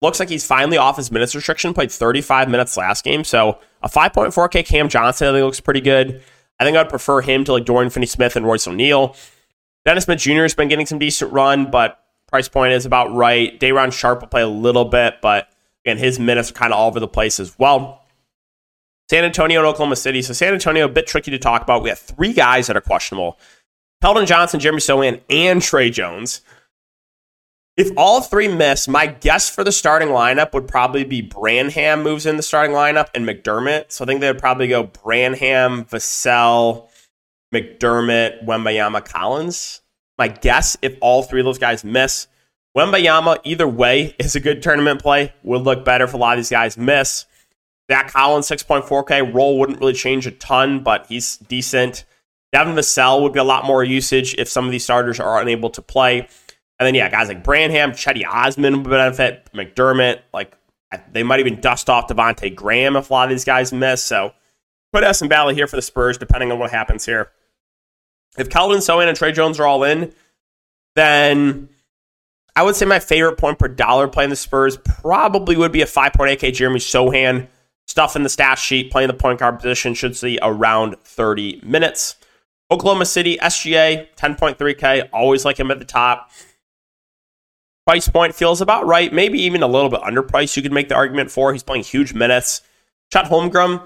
Looks 0.00 0.18
like 0.18 0.28
he's 0.28 0.46
finally 0.46 0.78
off 0.78 0.96
his 0.96 1.10
minutes 1.10 1.34
restriction. 1.34 1.74
Played 1.74 1.92
35 1.92 2.48
minutes 2.48 2.76
last 2.76 3.04
game. 3.04 3.24
So 3.24 3.58
a 3.82 3.88
5.4K 3.88 4.64
Cam 4.66 4.88
Johnson, 4.88 5.28
I 5.28 5.32
think 5.32 5.44
looks 5.44 5.60
pretty 5.60 5.80
good. 5.80 6.22
I 6.58 6.64
think 6.64 6.76
I'd 6.76 6.88
prefer 6.88 7.20
him 7.20 7.44
to 7.44 7.52
like 7.52 7.64
Dorian 7.64 7.90
Finney 7.90 8.06
Smith 8.06 8.36
and 8.36 8.46
Royce 8.46 8.66
O'Neale. 8.66 9.16
Dennis 9.84 10.04
Smith 10.04 10.20
Jr. 10.20 10.42
has 10.42 10.54
been 10.54 10.68
getting 10.68 10.86
some 10.86 10.98
decent 10.98 11.32
run, 11.32 11.70
but 11.70 11.98
price 12.28 12.48
point 12.48 12.72
is 12.72 12.86
about 12.86 13.12
right. 13.14 13.58
Day'Ron 13.58 13.90
Sharpe 13.90 14.20
will 14.20 14.28
play 14.28 14.42
a 14.42 14.48
little 14.48 14.84
bit, 14.84 15.16
but 15.20 15.48
again, 15.84 15.98
his 15.98 16.18
minutes 16.18 16.50
are 16.50 16.54
kind 16.54 16.72
of 16.72 16.78
all 16.78 16.88
over 16.88 17.00
the 17.00 17.08
place 17.08 17.40
as 17.40 17.58
well. 17.58 18.02
San 19.10 19.24
Antonio 19.24 19.60
and 19.60 19.66
Oklahoma 19.66 19.96
City. 19.96 20.22
So 20.22 20.32
San 20.32 20.54
Antonio, 20.54 20.86
a 20.86 20.88
bit 20.88 21.06
tricky 21.06 21.30
to 21.32 21.38
talk 21.38 21.62
about. 21.62 21.82
We 21.82 21.90
have 21.90 21.98
three 21.98 22.32
guys 22.32 22.68
that 22.68 22.76
are 22.76 22.80
questionable. 22.80 23.38
Keldon 24.02 24.26
Johnson, 24.26 24.58
Jeremy 24.58 24.80
Sochan, 24.80 25.20
and 25.30 25.62
Tre 25.62 25.88
Jones. 25.88 26.40
If 27.76 27.90
all 27.96 28.20
three 28.20 28.48
miss, 28.48 28.88
my 28.88 29.06
guess 29.06 29.48
for 29.48 29.64
the 29.64 29.72
starting 29.72 30.08
lineup 30.08 30.52
would 30.52 30.68
probably 30.68 31.04
be 31.04 31.22
Branham 31.22 32.02
moves 32.02 32.26
in 32.26 32.36
the 32.36 32.42
starting 32.42 32.74
lineup 32.74 33.08
and 33.14 33.26
McDermott. 33.26 33.92
So 33.92 34.04
I 34.04 34.06
think 34.06 34.20
they 34.20 34.26
would 34.26 34.40
probably 34.40 34.68
go 34.68 34.82
Branham, 34.82 35.84
Vassell, 35.84 36.88
McDermott, 37.54 38.44
Wembanyama, 38.44 39.04
Collins. 39.04 39.80
My 40.18 40.28
guess, 40.28 40.76
if 40.82 40.98
all 41.00 41.22
three 41.22 41.40
of 41.40 41.46
those 41.46 41.58
guys 41.58 41.82
miss, 41.84 42.26
Wembanyama, 42.76 43.38
either 43.44 43.68
way, 43.68 44.16
is 44.18 44.34
a 44.34 44.40
good 44.40 44.62
tournament 44.62 45.00
play. 45.00 45.32
Would 45.44 45.62
look 45.62 45.84
better 45.84 46.04
if 46.04 46.14
a 46.14 46.16
lot 46.16 46.32
of 46.32 46.38
these 46.38 46.50
guys 46.50 46.76
miss. 46.76 47.24
Zach 47.90 48.12
Collins, 48.12 48.48
6.4K. 48.48 49.32
Role 49.32 49.58
wouldn't 49.58 49.78
really 49.80 49.92
change 49.92 50.26
a 50.26 50.30
ton, 50.32 50.82
but 50.82 51.06
he's 51.06 51.36
decent. 51.36 52.04
Devin 52.52 52.74
Vassell 52.74 53.22
would 53.22 53.32
be 53.32 53.38
a 53.38 53.44
lot 53.44 53.64
more 53.64 53.82
usage 53.82 54.34
if 54.36 54.48
some 54.48 54.66
of 54.66 54.70
these 54.70 54.84
starters 54.84 55.18
are 55.18 55.40
unable 55.40 55.70
to 55.70 55.82
play. 55.82 56.20
And 56.78 56.86
then, 56.86 56.94
yeah, 56.94 57.08
guys 57.08 57.28
like 57.28 57.44
Branham, 57.44 57.92
Cedi 57.92 58.26
Osman 58.26 58.82
would 58.82 58.90
benefit, 58.90 59.48
McDermott. 59.54 60.20
Like, 60.34 60.56
they 61.12 61.22
might 61.22 61.40
even 61.40 61.60
dust 61.60 61.88
off 61.88 62.08
Devonte 62.08 62.54
Graham 62.54 62.96
if 62.96 63.08
a 63.08 63.12
lot 63.12 63.24
of 63.24 63.30
these 63.30 63.44
guys 63.44 63.72
miss. 63.72 64.02
So, 64.02 64.32
put 64.92 65.04
S 65.04 65.22
and 65.22 65.30
Valley 65.30 65.54
here 65.54 65.66
for 65.66 65.76
the 65.76 65.82
Spurs, 65.82 66.18
depending 66.18 66.52
on 66.52 66.58
what 66.58 66.70
happens 66.70 67.06
here. 67.06 67.30
If 68.36 68.48
Keldon, 68.48 68.78
Sochan 68.78 69.08
and 69.08 69.16
Tre 69.16 69.32
Jones 69.32 69.58
are 69.58 69.66
all 69.66 69.84
in, 69.84 70.12
then 70.94 71.68
I 72.54 72.62
would 72.62 72.76
say 72.76 72.84
my 72.84 72.98
favorite 72.98 73.38
point 73.38 73.58
per 73.58 73.68
dollar 73.68 74.08
playing 74.08 74.30
the 74.30 74.36
Spurs 74.36 74.76
probably 74.76 75.56
would 75.56 75.72
be 75.72 75.82
a 75.82 75.86
5.8K 75.86 76.52
Jeremy 76.52 76.80
Sochan. 76.80 77.48
Stuff 77.86 78.14
in 78.14 78.22
the 78.22 78.28
stat 78.28 78.58
sheet, 78.58 78.90
playing 78.90 79.08
the 79.08 79.14
point 79.14 79.40
guard 79.40 79.58
position 79.58 79.94
should 79.94 80.16
see 80.16 80.38
around 80.40 80.96
30 81.04 81.60
minutes. 81.64 82.16
Oklahoma 82.72 83.04
City, 83.04 83.36
SGA, 83.36 84.08
10.3K. 84.16 85.10
Always 85.12 85.44
like 85.44 85.60
him 85.60 85.70
at 85.70 85.78
the 85.78 85.84
top. 85.84 86.30
Price 87.86 88.08
point 88.08 88.34
feels 88.34 88.62
about 88.62 88.86
right. 88.86 89.12
Maybe 89.12 89.40
even 89.42 89.62
a 89.62 89.66
little 89.66 89.90
bit 89.90 90.00
underpriced. 90.00 90.56
You 90.56 90.62
could 90.62 90.72
make 90.72 90.88
the 90.88 90.94
argument 90.94 91.30
for. 91.30 91.52
He's 91.52 91.62
playing 91.62 91.84
huge 91.84 92.14
minutes. 92.14 92.62
Chet 93.12 93.26
Holmgren, 93.26 93.82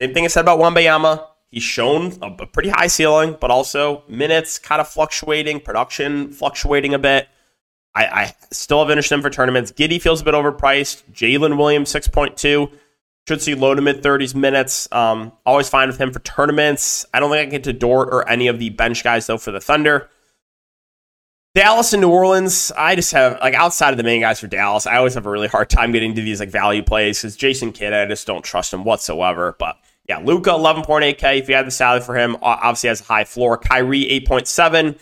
same 0.00 0.14
thing 0.14 0.24
I 0.24 0.28
said 0.28 0.40
about 0.40 0.58
Wembanyama. 0.58 1.26
He's 1.50 1.62
shown 1.62 2.14
a, 2.22 2.28
a 2.28 2.46
pretty 2.46 2.70
high 2.70 2.86
ceiling, 2.86 3.36
but 3.38 3.50
also 3.50 4.04
minutes 4.08 4.58
kind 4.58 4.80
of 4.80 4.88
fluctuating, 4.88 5.60
production 5.60 6.32
fluctuating 6.32 6.94
a 6.94 6.98
bit. 6.98 7.28
I, 7.94 8.06
I 8.06 8.34
still 8.50 8.78
have 8.78 8.88
interest 8.88 9.12
in 9.12 9.18
him 9.18 9.22
for 9.22 9.28
tournaments. 9.28 9.72
Giddey 9.72 10.00
feels 10.00 10.22
a 10.22 10.24
bit 10.24 10.32
overpriced. 10.32 11.02
Jalen 11.12 11.58
Williams, 11.58 11.92
6.2. 11.92 12.72
Should 13.28 13.40
see 13.40 13.54
low 13.54 13.74
to 13.74 13.80
mid 13.80 14.02
30s 14.02 14.34
minutes. 14.34 14.88
Um, 14.90 15.32
always 15.46 15.68
fine 15.68 15.88
with 15.88 15.98
him 15.98 16.12
for 16.12 16.18
tournaments. 16.20 17.06
I 17.14 17.20
don't 17.20 17.30
think 17.30 17.40
I 17.40 17.44
can 17.44 17.50
get 17.50 17.64
to 17.64 17.72
Dort 17.72 18.08
or 18.12 18.28
any 18.28 18.48
of 18.48 18.58
the 18.58 18.70
bench 18.70 19.04
guys, 19.04 19.26
though, 19.26 19.38
for 19.38 19.52
the 19.52 19.60
Thunder. 19.60 20.10
Dallas 21.54 21.92
and 21.92 22.00
New 22.00 22.10
Orleans, 22.10 22.72
I 22.76 22.96
just 22.96 23.12
have, 23.12 23.38
like, 23.40 23.52
outside 23.52 23.90
of 23.90 23.98
the 23.98 24.02
main 24.02 24.22
guys 24.22 24.40
for 24.40 24.46
Dallas, 24.46 24.86
I 24.86 24.96
always 24.96 25.12
have 25.14 25.26
a 25.26 25.30
really 25.30 25.48
hard 25.48 25.68
time 25.68 25.92
getting 25.92 26.14
to 26.14 26.22
these, 26.22 26.40
like, 26.40 26.48
value 26.48 26.82
plays 26.82 27.20
because 27.20 27.36
Jason 27.36 27.72
Kidd, 27.72 27.92
I 27.92 28.06
just 28.06 28.26
don't 28.26 28.42
trust 28.42 28.72
him 28.72 28.84
whatsoever. 28.84 29.54
But 29.58 29.76
yeah, 30.08 30.18
Luka, 30.18 30.50
11.8K. 30.50 31.38
If 31.38 31.48
you 31.50 31.54
had 31.54 31.66
the 31.66 31.70
salary 31.70 32.00
for 32.00 32.16
him, 32.16 32.38
obviously 32.40 32.88
has 32.88 33.02
a 33.02 33.04
high 33.04 33.24
floor. 33.24 33.58
Kyrie, 33.58 34.04
8.7. 34.26 34.98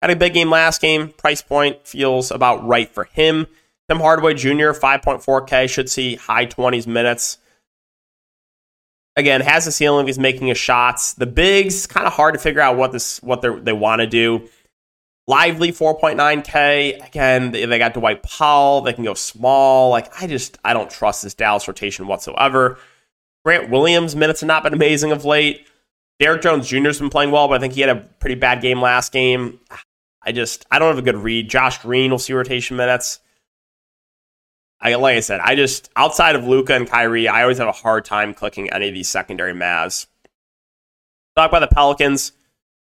Had 0.00 0.10
a 0.10 0.16
big 0.16 0.34
game 0.34 0.50
last 0.50 0.80
game. 0.80 1.08
Price 1.08 1.42
point 1.42 1.84
feels 1.86 2.30
about 2.30 2.64
right 2.64 2.88
for 2.88 3.04
him. 3.04 3.48
Tim 3.88 3.98
Hardaway 3.98 4.34
Jr., 4.34 4.70
5.4K, 4.70 5.68
should 5.68 5.90
see 5.90 6.14
high 6.14 6.46
20s 6.46 6.86
minutes 6.86 7.38
again 9.18 9.40
has 9.40 9.66
a 9.66 9.72
ceiling 9.72 10.02
if 10.02 10.06
he's 10.06 10.18
making 10.18 10.48
his 10.48 10.58
shots. 10.58 11.14
The 11.14 11.26
bigs 11.26 11.86
kind 11.86 12.06
of 12.06 12.12
hard 12.12 12.34
to 12.34 12.40
figure 12.40 12.60
out 12.60 12.76
what 12.76 12.92
this 12.92 13.22
what 13.22 13.42
they 13.42 13.54
they 13.60 13.72
want 13.72 14.00
to 14.00 14.06
do. 14.06 14.48
Lively 15.28 15.72
4.9K. 15.72 17.06
Again, 17.06 17.50
they 17.50 17.78
got 17.78 17.92
Dwight 17.92 18.22
Powell. 18.22 18.80
They 18.80 18.94
can 18.94 19.04
go 19.04 19.12
small. 19.12 19.90
Like, 19.90 20.10
I 20.22 20.26
just, 20.26 20.56
I 20.64 20.72
don't 20.72 20.88
trust 20.88 21.22
this 21.22 21.34
Dallas 21.34 21.68
rotation 21.68 22.06
whatsoever. 22.06 22.78
Grant 23.44 23.68
Williams' 23.68 24.16
minutes 24.16 24.40
have 24.40 24.48
not 24.48 24.62
been 24.62 24.72
amazing 24.72 25.12
of 25.12 25.26
late. 25.26 25.66
Derrick 26.18 26.40
Jones 26.40 26.66
Jr. 26.66 26.86
has 26.86 26.98
been 26.98 27.10
playing 27.10 27.30
well, 27.30 27.46
but 27.46 27.54
I 27.54 27.58
think 27.60 27.74
he 27.74 27.82
had 27.82 27.90
a 27.90 27.96
pretty 27.96 28.36
bad 28.36 28.62
game 28.62 28.80
last 28.80 29.12
game. 29.12 29.60
I 30.22 30.32
just, 30.32 30.64
I 30.70 30.78
don't 30.78 30.88
have 30.88 30.98
a 30.98 31.02
good 31.02 31.16
read. 31.16 31.50
Josh 31.50 31.82
Green 31.82 32.10
will 32.10 32.18
see 32.18 32.32
rotation 32.32 32.78
minutes. 32.78 33.20
I, 34.80 34.94
like 34.94 35.16
I 35.16 35.20
said, 35.20 35.40
I 35.40 35.56
just, 35.56 35.90
outside 35.96 36.36
of 36.36 36.46
Luka 36.46 36.74
and 36.74 36.88
Kyrie, 36.88 37.26
I 37.26 37.42
always 37.42 37.58
have 37.58 37.68
a 37.68 37.72
hard 37.72 38.04
time 38.04 38.32
clicking 38.32 38.70
any 38.70 38.88
of 38.88 38.94
these 38.94 39.08
secondary 39.08 39.52
Mavs. 39.52 40.06
Talk 41.36 41.50
about 41.50 41.68
the 41.68 41.74
Pelicans. 41.74 42.32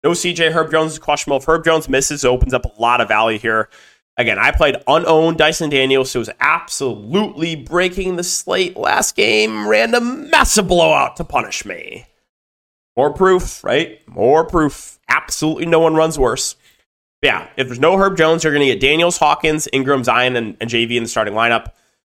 No 0.02 0.10
CJ 0.10 0.52
Herb 0.52 0.70
Jones 0.70 0.92
is 0.92 0.98
questionable. 0.98 1.38
If 1.38 1.44
Herb 1.44 1.64
Jones 1.64 1.88
misses, 1.88 2.24
opens 2.24 2.54
up 2.54 2.64
a 2.64 2.80
lot 2.80 3.00
of 3.00 3.08
value 3.08 3.38
here. 3.38 3.68
Again, 4.16 4.38
I 4.38 4.50
played 4.50 4.76
unowned 4.86 5.36
Dyson 5.36 5.68
Daniels, 5.68 6.12
who 6.12 6.20
was 6.20 6.30
absolutely 6.40 7.54
breaking 7.54 8.16
the 8.16 8.24
slate 8.24 8.76
last 8.76 9.14
game. 9.14 9.68
Random 9.68 10.30
massive 10.30 10.68
blowout 10.68 11.16
to 11.16 11.24
punish 11.24 11.64
me. 11.64 12.06
More 12.96 13.12
proof, 13.12 13.62
right? 13.62 14.00
More 14.08 14.44
proof. 14.46 14.98
Absolutely 15.08 15.66
no 15.66 15.80
one 15.80 15.94
runs 15.94 16.18
worse. 16.18 16.56
Yeah, 17.22 17.48
if 17.56 17.66
there's 17.66 17.80
no 17.80 17.96
Herb 17.96 18.16
Jones, 18.16 18.44
you're 18.44 18.52
going 18.52 18.66
to 18.66 18.72
get 18.72 18.80
Daniels, 18.80 19.18
Hawkins, 19.18 19.68
Ingram, 19.72 20.04
Zion, 20.04 20.36
and, 20.36 20.56
and 20.60 20.70
JV 20.70 20.96
in 20.96 21.02
the 21.02 21.08
starting 21.08 21.34
lineup. 21.34 21.72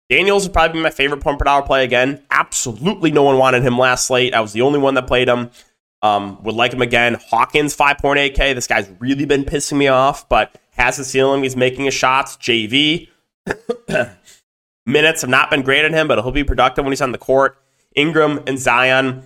Daniels 0.10 0.44
would 0.44 0.54
probably 0.54 0.80
be 0.80 0.84
my 0.84 0.90
favorite 0.90 1.22
point 1.22 1.38
per 1.38 1.46
dollar 1.46 1.66
play 1.66 1.84
again. 1.84 2.24
Absolutely 2.32 3.12
no 3.12 3.24
one 3.24 3.38
wanted 3.38 3.64
him 3.64 3.78
last 3.78 4.08
slate. 4.08 4.34
I 4.34 4.40
was 4.40 4.54
the 4.54 4.62
only 4.62 4.80
one 4.80 4.94
that 4.96 5.08
played 5.08 5.28
him. 5.28 5.52
Um, 6.04 6.42
would 6.44 6.56
like 6.56 6.74
him 6.74 6.82
again. 6.82 7.16
Hawkins, 7.16 7.76
5.8K. 7.76 8.54
This 8.54 8.68
guy's 8.68 8.90
really 9.00 9.26
been 9.26 9.44
pissing 9.44 9.78
me 9.78 9.88
off, 9.88 10.30
but 10.30 10.56
has 10.72 10.98
the 10.98 11.04
ceiling. 11.04 11.42
He's 11.42 11.56
making 11.56 11.86
his 11.86 11.96
shots. 11.96 12.38
JV. 12.38 13.10
Minutes 14.86 15.22
have 15.22 15.30
not 15.30 15.50
been 15.50 15.64
great 15.64 15.84
on 15.84 15.94
him, 15.94 16.08
but 16.08 16.22
he'll 16.22 16.32
be 16.32 16.44
productive 16.44 16.86
when 16.86 16.92
he's 16.92 17.02
on 17.02 17.12
the 17.12 17.18
court. 17.18 17.58
Ingram 17.96 18.44
and 18.46 18.60
Zion, 18.60 19.24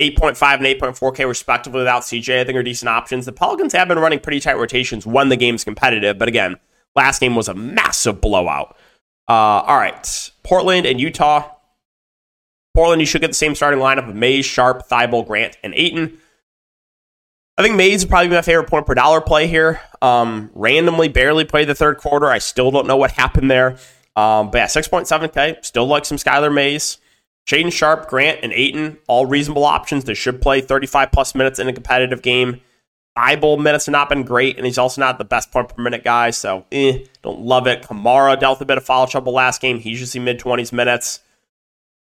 8.5 0.00 0.54
and 0.56 0.66
8.4K 0.66 1.28
respectively 1.28 1.78
without 1.78 2.02
CJ, 2.02 2.40
I 2.40 2.44
think 2.44 2.56
are 2.56 2.62
decent 2.62 2.88
options. 2.88 3.26
The 3.26 3.32
Pelicans 3.32 3.72
have 3.72 3.88
been 3.88 3.98
running 3.98 4.18
pretty 4.18 4.40
tight 4.40 4.58
rotations 4.58 5.06
when 5.06 5.28
the 5.28 5.36
game's 5.36 5.64
competitive, 5.64 6.18
but 6.18 6.28
again, 6.28 6.56
last 6.96 7.20
game 7.20 7.36
was 7.36 7.48
a 7.48 7.54
massive 7.54 8.20
blowout. 8.20 8.76
Uh, 9.28 9.62
all 9.62 9.76
right, 9.76 10.30
Portland 10.42 10.86
and 10.86 11.00
Utah. 11.00 11.50
Portland, 12.74 13.00
you 13.00 13.06
should 13.06 13.20
get 13.20 13.28
the 13.28 13.34
same 13.34 13.54
starting 13.54 13.78
lineup 13.78 14.08
of 14.08 14.16
Mays, 14.16 14.44
Sharpe, 14.44 14.88
Thybulle, 14.88 15.26
Grant, 15.26 15.56
and 15.62 15.72
Ayton. 15.76 16.18
I 17.56 17.62
think 17.62 17.76
Mays 17.76 18.02
is 18.02 18.04
probably 18.04 18.28
be 18.28 18.34
my 18.34 18.42
favorite 18.42 18.68
point 18.68 18.84
per 18.84 18.94
dollar 18.94 19.20
play 19.20 19.46
here. 19.46 19.80
Um, 20.02 20.50
randomly, 20.54 21.06
barely 21.06 21.44
played 21.44 21.68
the 21.68 21.74
third 21.74 21.98
quarter. 21.98 22.26
I 22.26 22.38
still 22.38 22.72
don't 22.72 22.88
know 22.88 22.96
what 22.96 23.12
happened 23.12 23.48
there. 23.48 23.76
Um, 24.16 24.50
but 24.50 24.58
yeah, 24.58 24.66
6.7K. 24.66 25.64
Still 25.64 25.86
like 25.86 26.04
some 26.04 26.18
Skylar 26.18 26.52
Mays. 26.52 26.98
Shaedon 27.46 27.72
Sharpe, 27.72 28.08
Grant, 28.08 28.40
and 28.42 28.52
Ayton, 28.52 28.98
all 29.06 29.26
reasonable 29.26 29.64
options. 29.64 30.04
They 30.04 30.14
should 30.14 30.40
play 30.40 30.60
35 30.60 31.12
plus 31.12 31.34
minutes 31.34 31.58
in 31.58 31.68
a 31.68 31.72
competitive 31.72 32.22
game. 32.22 32.60
Thybulle 33.16 33.62
minutes 33.62 33.86
have 33.86 33.92
not 33.92 34.08
been 34.08 34.24
great, 34.24 34.56
and 34.56 34.66
he's 34.66 34.78
also 34.78 35.00
not 35.00 35.18
the 35.18 35.24
best 35.24 35.52
point 35.52 35.68
per 35.68 35.80
minute 35.80 36.02
guy, 36.02 36.30
so 36.30 36.64
eh, 36.72 37.04
don't 37.22 37.40
love 37.40 37.66
it. 37.66 37.86
Camara 37.86 38.36
dealt 38.36 38.60
a 38.60 38.64
bit 38.64 38.78
of 38.78 38.84
foul 38.84 39.06
trouble 39.06 39.32
last 39.32 39.60
game. 39.60 39.78
He 39.78 39.94
should 39.94 40.08
see 40.08 40.18
mid 40.18 40.40
20s 40.40 40.72
minutes. 40.72 41.20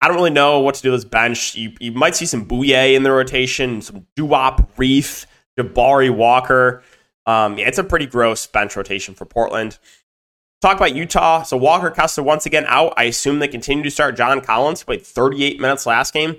I 0.02 0.08
don't 0.08 0.18
really 0.18 0.32
know 0.32 0.60
what 0.60 0.76
to 0.76 0.82
do 0.82 0.92
with 0.92 1.02
this 1.02 1.10
bench. 1.10 1.56
You, 1.56 1.74
you 1.80 1.92
might 1.92 2.16
see 2.16 2.26
some 2.26 2.46
Bouye 2.46 2.96
in 2.96 3.04
the 3.04 3.12
rotation, 3.12 3.82
some 3.82 4.06
Duop, 4.16 4.68
Reef, 4.78 5.26
Jabari 5.58 6.14
Walker. 6.14 6.84
Um, 7.26 7.58
yeah, 7.58 7.68
it's 7.68 7.78
a 7.78 7.84
pretty 7.84 8.08
gross 8.08 8.48
bench 8.48 8.76
rotation 8.76 9.14
for 9.14 9.26
Portland. 9.26 9.78
Talk 10.62 10.78
about 10.78 10.96
Utah. 10.96 11.42
So 11.44 11.58
Walker 11.58 11.90
Kessler 11.90 12.24
once 12.24 12.46
again 12.46 12.66
out. 12.68 12.94
I 12.96 13.06
assume 13.06 13.40
they 13.40 13.48
continue 13.48 13.84
to 13.84 13.92
start 13.92 14.16
John 14.16 14.42
Collins. 14.42 14.84
Played 14.84 15.06
38 15.06 15.60
minutes 15.60 15.86
last 15.86 16.14
game. 16.14 16.36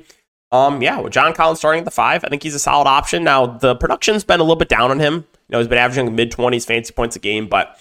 Um, 0.53 0.81
yeah, 0.83 1.01
with 1.01 1.13
John 1.13 1.33
Collins 1.33 1.59
starting 1.59 1.81
at 1.81 1.85
the 1.85 1.91
five, 1.91 2.25
I 2.25 2.29
think 2.29 2.43
he's 2.43 2.55
a 2.55 2.59
solid 2.59 2.87
option. 2.87 3.25
Now 3.25 3.47
the 3.47 3.75
production's 3.75 4.23
been 4.23 4.39
a 4.39 4.43
little 4.43 4.57
bit 4.57 4.69
down 4.69 4.91
on 4.91 5.01
him. 5.01 5.15
You 5.15 5.53
know, 5.53 5.59
he's 5.59 5.69
been 5.69 5.79
averaging 5.79 6.15
mid 6.15 6.31
20s 6.31 6.67
fancy 6.67 6.93
points 6.93 7.17
a 7.17 7.19
game, 7.19 7.49
but 7.49 7.79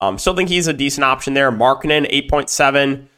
um, 0.00 0.18
still 0.18 0.34
think 0.34 0.48
he's 0.48 0.68
a 0.68 0.72
decent 0.72 1.04
option 1.04 1.34
there. 1.34 1.50
Markkanen 1.50 2.10
8.7 2.10 3.08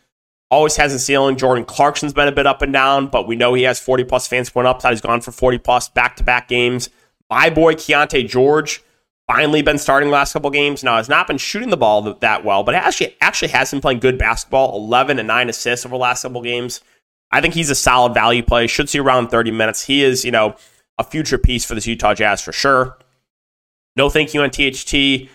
always 0.50 0.76
has 0.76 0.92
a 0.92 0.98
ceiling. 0.98 1.36
Jordan 1.36 1.64
Clarkson's 1.64 2.14
been 2.14 2.28
a 2.28 2.32
bit 2.32 2.46
up 2.46 2.62
and 2.62 2.72
down, 2.72 3.06
but 3.08 3.28
we 3.28 3.36
know 3.36 3.54
he 3.54 3.64
has 3.64 3.78
40 3.78 4.04
plus 4.04 4.26
fancy 4.26 4.50
point 4.50 4.66
upside. 4.66 4.92
He's 4.92 5.00
gone 5.00 5.20
for 5.20 5.30
40 5.30 5.58
plus 5.58 5.88
back 5.88 6.16
to 6.16 6.24
back 6.24 6.48
games. 6.48 6.88
My 7.28 7.50
boy 7.50 7.74
Keyonte 7.74 8.26
George 8.28 8.82
finally 9.26 9.62
been 9.62 9.78
starting 9.78 10.08
the 10.08 10.14
last 10.14 10.32
couple 10.32 10.50
games. 10.50 10.84
Now 10.84 10.96
has 10.96 11.08
not 11.08 11.26
been 11.26 11.38
shooting 11.38 11.70
the 11.70 11.76
ball 11.76 12.02
that 12.02 12.44
well, 12.44 12.62
but 12.62 12.74
actually 12.74 13.16
actually 13.20 13.48
has 13.48 13.70
been 13.70 13.80
playing 13.80 14.00
good 14.00 14.18
basketball. 14.18 14.76
11 14.76 15.18
and 15.18 15.28
9 15.28 15.48
assists 15.48 15.84
over 15.84 15.94
the 15.94 16.00
last 16.00 16.22
couple 16.22 16.42
games. 16.42 16.80
I 17.30 17.40
think 17.40 17.54
he's 17.54 17.70
a 17.70 17.74
solid 17.74 18.14
value 18.14 18.42
play. 18.42 18.66
Should 18.66 18.88
see 18.88 19.00
around 19.00 19.28
30 19.28 19.50
minutes. 19.50 19.84
He 19.86 20.02
is, 20.04 20.24
you 20.24 20.30
know, 20.30 20.56
a 20.98 21.04
future 21.04 21.38
piece 21.38 21.64
for 21.64 21.74
this 21.74 21.86
Utah 21.86 22.14
Jazz 22.14 22.40
for 22.40 22.52
sure. 22.52 22.98
No 23.96 24.08
thank 24.08 24.32
you 24.34 24.42
on 24.42 24.50
THT. 24.50 25.28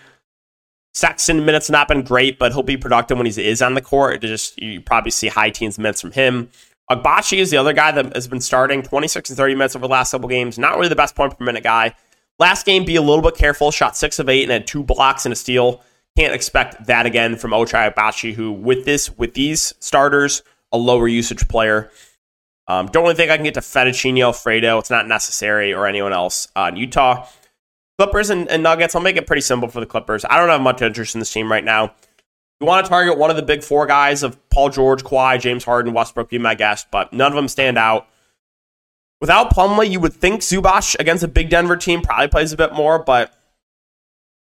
Sexton 0.94 1.44
minutes 1.44 1.70
not 1.70 1.88
been 1.88 2.02
great, 2.02 2.38
but 2.38 2.52
he'll 2.52 2.62
be 2.62 2.76
productive 2.76 3.16
when 3.16 3.26
he 3.26 3.48
is 3.48 3.62
on 3.62 3.74
the 3.74 3.80
court. 3.80 4.22
It 4.22 4.26
just 4.26 4.60
you 4.60 4.80
probably 4.80 5.10
see 5.10 5.28
high 5.28 5.50
teens 5.50 5.78
minutes 5.78 6.00
from 6.00 6.12
him. 6.12 6.50
Agbaji 6.90 7.38
is 7.38 7.50
the 7.50 7.56
other 7.56 7.72
guy 7.72 7.92
that 7.92 8.14
has 8.14 8.28
been 8.28 8.40
starting 8.40 8.82
26 8.82 9.30
and 9.30 9.36
30 9.36 9.54
minutes 9.54 9.76
over 9.76 9.86
the 9.86 9.92
last 9.92 10.10
couple 10.10 10.28
games. 10.28 10.58
Not 10.58 10.76
really 10.76 10.88
the 10.88 10.96
best 10.96 11.14
point 11.14 11.38
per 11.38 11.44
minute 11.44 11.62
guy. 11.62 11.94
Last 12.38 12.66
game, 12.66 12.84
be 12.84 12.96
a 12.96 13.02
little 13.02 13.22
bit 13.22 13.36
careful. 13.36 13.70
Shot 13.70 13.96
six 13.96 14.18
of 14.18 14.28
eight 14.28 14.42
and 14.42 14.52
had 14.52 14.66
two 14.66 14.82
blocks 14.82 15.26
and 15.26 15.32
a 15.32 15.36
steal. 15.36 15.82
Can't 16.16 16.34
expect 16.34 16.86
that 16.86 17.06
again 17.06 17.36
from 17.36 17.52
Ochai 17.52 17.92
Agbaji, 17.92 18.34
who 18.34 18.52
with 18.52 18.84
this 18.84 19.16
with 19.16 19.34
these 19.34 19.74
starters, 19.78 20.42
a 20.72 20.78
lower 20.78 21.08
usage 21.08 21.48
player. 21.48 21.90
Um, 22.66 22.86
don't 22.86 23.02
really 23.02 23.14
think 23.14 23.30
I 23.30 23.36
can 23.36 23.44
get 23.44 23.54
to 23.54 23.60
Fettuccine 23.60 24.22
Alfredo. 24.22 24.78
It's 24.78 24.90
not 24.90 25.08
necessary 25.08 25.72
or 25.74 25.86
anyone 25.86 26.12
else 26.12 26.48
uh, 26.54 26.70
Utah. 26.74 27.26
Clippers 27.98 28.30
and, 28.30 28.48
and, 28.48 28.62
Nuggets, 28.62 28.94
I'll 28.94 29.02
make 29.02 29.16
it 29.16 29.26
pretty 29.26 29.42
simple 29.42 29.68
for 29.68 29.80
the 29.80 29.86
Clippers. 29.86 30.24
I 30.28 30.38
don't 30.38 30.48
have 30.48 30.60
much 30.60 30.80
interest 30.82 31.14
in 31.14 31.18
this 31.18 31.32
team 31.32 31.50
right 31.50 31.64
now. 31.64 31.94
You 32.60 32.66
want 32.66 32.84
to 32.84 32.88
target 32.88 33.18
one 33.18 33.30
of 33.30 33.36
the 33.36 33.42
big 33.42 33.62
four 33.62 33.86
guys 33.86 34.22
of 34.22 34.38
Paul 34.48 34.70
George, 34.70 35.02
Kawhi, 35.02 35.40
James 35.40 35.64
Harden, 35.64 35.92
Westbrook, 35.92 36.30
be 36.30 36.38
my 36.38 36.54
guest, 36.54 36.86
but 36.90 37.12
none 37.12 37.30
of 37.30 37.36
them 37.36 37.48
stand 37.48 37.76
out. 37.76 38.08
Without 39.22 39.54
Plumlee, 39.54 39.90
you 39.90 40.00
would 40.00 40.12
think 40.12 40.42
Zubac 40.42 40.98
against 40.98 41.22
a 41.22 41.28
big 41.28 41.48
Denver 41.48 41.76
team 41.76 42.02
probably 42.02 42.28
plays 42.28 42.52
a 42.52 42.56
bit 42.58 42.74
more, 42.74 42.98
but 42.98 43.32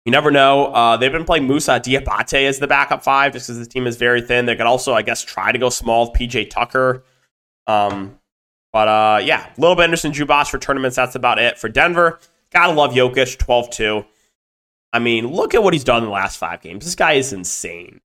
you 0.05 0.11
never 0.11 0.31
know. 0.31 0.73
Uh, 0.73 0.97
they've 0.97 1.11
been 1.11 1.25
playing 1.25 1.45
Moussa 1.45 1.79
Diabate 1.79 2.47
as 2.47 2.57
the 2.57 2.67
backup 2.67 3.03
five 3.03 3.33
just 3.33 3.47
because 3.47 3.59
the 3.59 3.65
team 3.65 3.85
is 3.85 3.97
very 3.97 4.21
thin. 4.21 4.47
They 4.47 4.55
could 4.55 4.65
also, 4.65 4.93
I 4.93 5.03
guess, 5.03 5.21
try 5.21 5.51
to 5.51 5.59
go 5.59 5.69
small 5.69 6.09
with 6.09 6.19
PJ 6.19 6.49
Tucker. 6.49 7.03
Um, 7.67 8.17
but 8.73 8.87
uh, 8.87 9.19
yeah, 9.21 9.51
little 9.57 9.75
bit 9.75 9.83
interesting 9.83 10.13
Zubac 10.13 10.49
for 10.49 10.57
tournaments. 10.57 10.95
That's 10.95 11.15
about 11.15 11.37
it. 11.37 11.59
For 11.59 11.69
Denver, 11.69 12.19
Gotta 12.51 12.73
love 12.73 12.93
Jokic, 12.93 13.37
12 13.37 13.69
2. 13.69 14.05
I 14.91 14.99
mean, 14.99 15.27
look 15.27 15.53
at 15.53 15.61
what 15.61 15.73
he's 15.73 15.83
done 15.83 15.99
in 15.99 16.05
the 16.05 16.13
last 16.13 16.37
five 16.37 16.61
games. 16.61 16.83
This 16.85 16.95
guy 16.95 17.13
is 17.13 17.31
insane. 17.31 18.01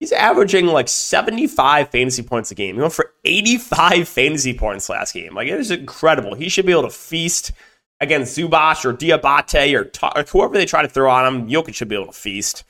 He's 0.00 0.12
averaging 0.12 0.66
like 0.66 0.88
75 0.88 1.90
fantasy 1.90 2.22
points 2.22 2.50
a 2.50 2.54
game. 2.54 2.74
He 2.74 2.80
went 2.80 2.94
for 2.94 3.12
85 3.24 4.08
fantasy 4.08 4.54
points 4.54 4.88
last 4.88 5.12
game. 5.12 5.34
Like, 5.34 5.46
it 5.46 5.60
is 5.60 5.70
incredible. 5.70 6.34
He 6.34 6.48
should 6.48 6.64
be 6.64 6.72
able 6.72 6.84
to 6.84 6.90
feast 6.90 7.52
against 8.00 8.36
Zubac 8.36 8.82
or 8.86 8.94
Diabate 8.94 9.74
or, 9.74 10.18
or 10.18 10.24
whoever 10.24 10.54
they 10.54 10.64
try 10.64 10.80
to 10.80 10.88
throw 10.88 11.10
on 11.10 11.26
him. 11.26 11.48
Jokic 11.50 11.74
should 11.74 11.88
be 11.88 11.94
able 11.96 12.06
to 12.06 12.12
feast. 12.12 12.64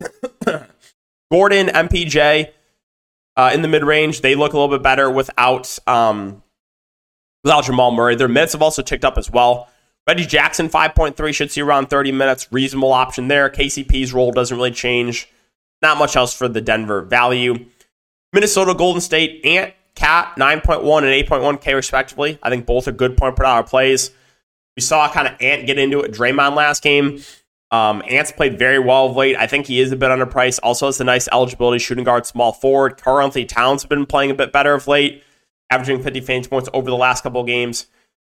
Gordon, 1.32 1.68
MPJ 1.68 2.52
uh, 3.36 3.50
in 3.54 3.62
the 3.62 3.68
mid 3.68 3.82
range, 3.82 4.20
they 4.20 4.34
look 4.34 4.52
a 4.52 4.58
little 4.58 4.76
bit 4.76 4.82
better 4.82 5.10
without 5.10 5.78
um, 5.86 6.42
without 7.44 7.64
Jamal 7.64 7.92
Murray. 7.92 8.14
Their 8.14 8.28
minutes 8.28 8.52
have 8.52 8.62
also 8.62 8.82
ticked 8.82 9.06
up 9.06 9.16
as 9.16 9.30
well. 9.30 9.68
Reggie 10.06 10.26
Jackson, 10.26 10.68
5.3, 10.68 11.34
should 11.34 11.50
see 11.50 11.60
around 11.60 11.88
30 11.88 12.12
minutes. 12.12 12.50
Reasonable 12.50 12.92
option 12.92 13.28
there. 13.28 13.48
KCP's 13.48 14.12
role 14.12 14.32
doesn't 14.32 14.56
really 14.56 14.70
change. 14.70 15.28
Not 15.82 15.98
much 15.98 16.16
else 16.16 16.34
for 16.34 16.48
the 16.48 16.60
Denver 16.60 17.02
value. 17.02 17.66
Minnesota, 18.32 18.74
Golden 18.74 19.00
State, 19.00 19.44
Ant, 19.44 19.74
KAT, 19.94 20.34
9.1 20.36 20.98
and 20.98 21.28
8.1K 21.28 21.74
respectively. 21.74 22.38
I 22.42 22.50
think 22.50 22.66
both 22.66 22.88
are 22.88 22.92
good 22.92 23.16
point 23.16 23.36
per 23.36 23.44
dollar 23.44 23.62
plays. 23.62 24.10
We 24.76 24.82
saw 24.82 25.08
kind 25.10 25.26
of 25.26 25.34
Ant 25.40 25.66
get 25.66 25.78
into 25.78 26.00
it 26.00 26.12
Draymond 26.12 26.54
last 26.54 26.82
game. 26.82 27.20
Um, 27.70 28.02
Ant's 28.08 28.32
played 28.32 28.58
very 28.58 28.78
well 28.78 29.06
of 29.06 29.16
late. 29.16 29.36
I 29.36 29.46
think 29.46 29.66
he 29.66 29.80
is 29.80 29.92
a 29.92 29.96
bit 29.96 30.10
underpriced. 30.10 30.60
Also 30.62 30.86
has 30.86 31.00
a 31.00 31.04
nice 31.04 31.28
eligibility 31.32 31.78
shooting 31.78 32.04
guard, 32.04 32.26
small 32.26 32.52
forward. 32.52 32.96
Karl-Anthony 32.96 33.44
Towns 33.44 33.82
have 33.82 33.90
been 33.90 34.06
playing 34.06 34.30
a 34.30 34.34
bit 34.34 34.52
better 34.52 34.72
of 34.72 34.86
late, 34.88 35.22
averaging 35.70 36.02
50 36.02 36.20
fantasy 36.20 36.48
points 36.48 36.68
over 36.72 36.88
the 36.88 36.96
last 36.96 37.22
couple 37.22 37.40
of 37.42 37.46
games. 37.46 37.86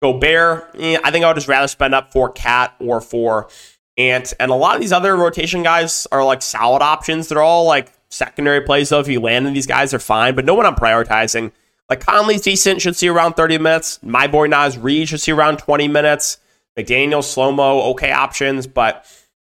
Gobert, 0.03 0.71
eh, 0.79 0.99
I 1.03 1.11
think 1.11 1.25
I 1.25 1.29
would 1.29 1.35
just 1.35 1.49
rather 1.49 1.67
spend 1.67 1.95
up 1.95 2.13
for 2.13 2.31
KAT 2.31 2.75
or 2.79 3.01
for 3.01 3.49
Ant. 3.97 4.33
And 4.41 4.51
a 4.51 4.55
lot 4.55 4.75
of 4.75 4.81
these 4.81 4.93
other 4.93 5.17
rotation 5.17 5.63
guys 5.63 6.07
are 6.11 6.25
like 6.25 6.43
solid 6.43 6.83
options. 6.83 7.29
They're 7.29 7.43
all 7.43 7.65
like 7.65 7.93
secondary 8.09 8.61
plays, 8.63 8.89
though. 8.89 9.01
If 9.01 9.09
you 9.09 9.21
land 9.21 9.47
in 9.47 9.55
these 9.55 9.67
guys, 9.67 9.91
they're 9.91 10.01
fine, 10.01 10.35
but 10.35 10.45
no 10.45 10.55
one 10.55 10.67
I'm 10.67 10.75
prioritizing. 10.75 11.53
Like 11.89 12.01
Conley's 12.01 12.41
decent, 12.41 12.81
should 12.81 12.97
see 12.97 13.09
around 13.09 13.35
30 13.35 13.59
minutes. 13.59 14.01
My 14.03 14.27
boy 14.27 14.47
Naz 14.47 14.79
Reid 14.79 15.09
should 15.09 15.21
see 15.21 15.33
around 15.33 15.59
20 15.59 15.87
minutes. 15.89 16.39
McDaniel, 16.79 17.23
slow 17.23 17.53
mo, 17.53 17.83
okay 17.93 18.11
options, 18.11 18.67
but 18.67 19.07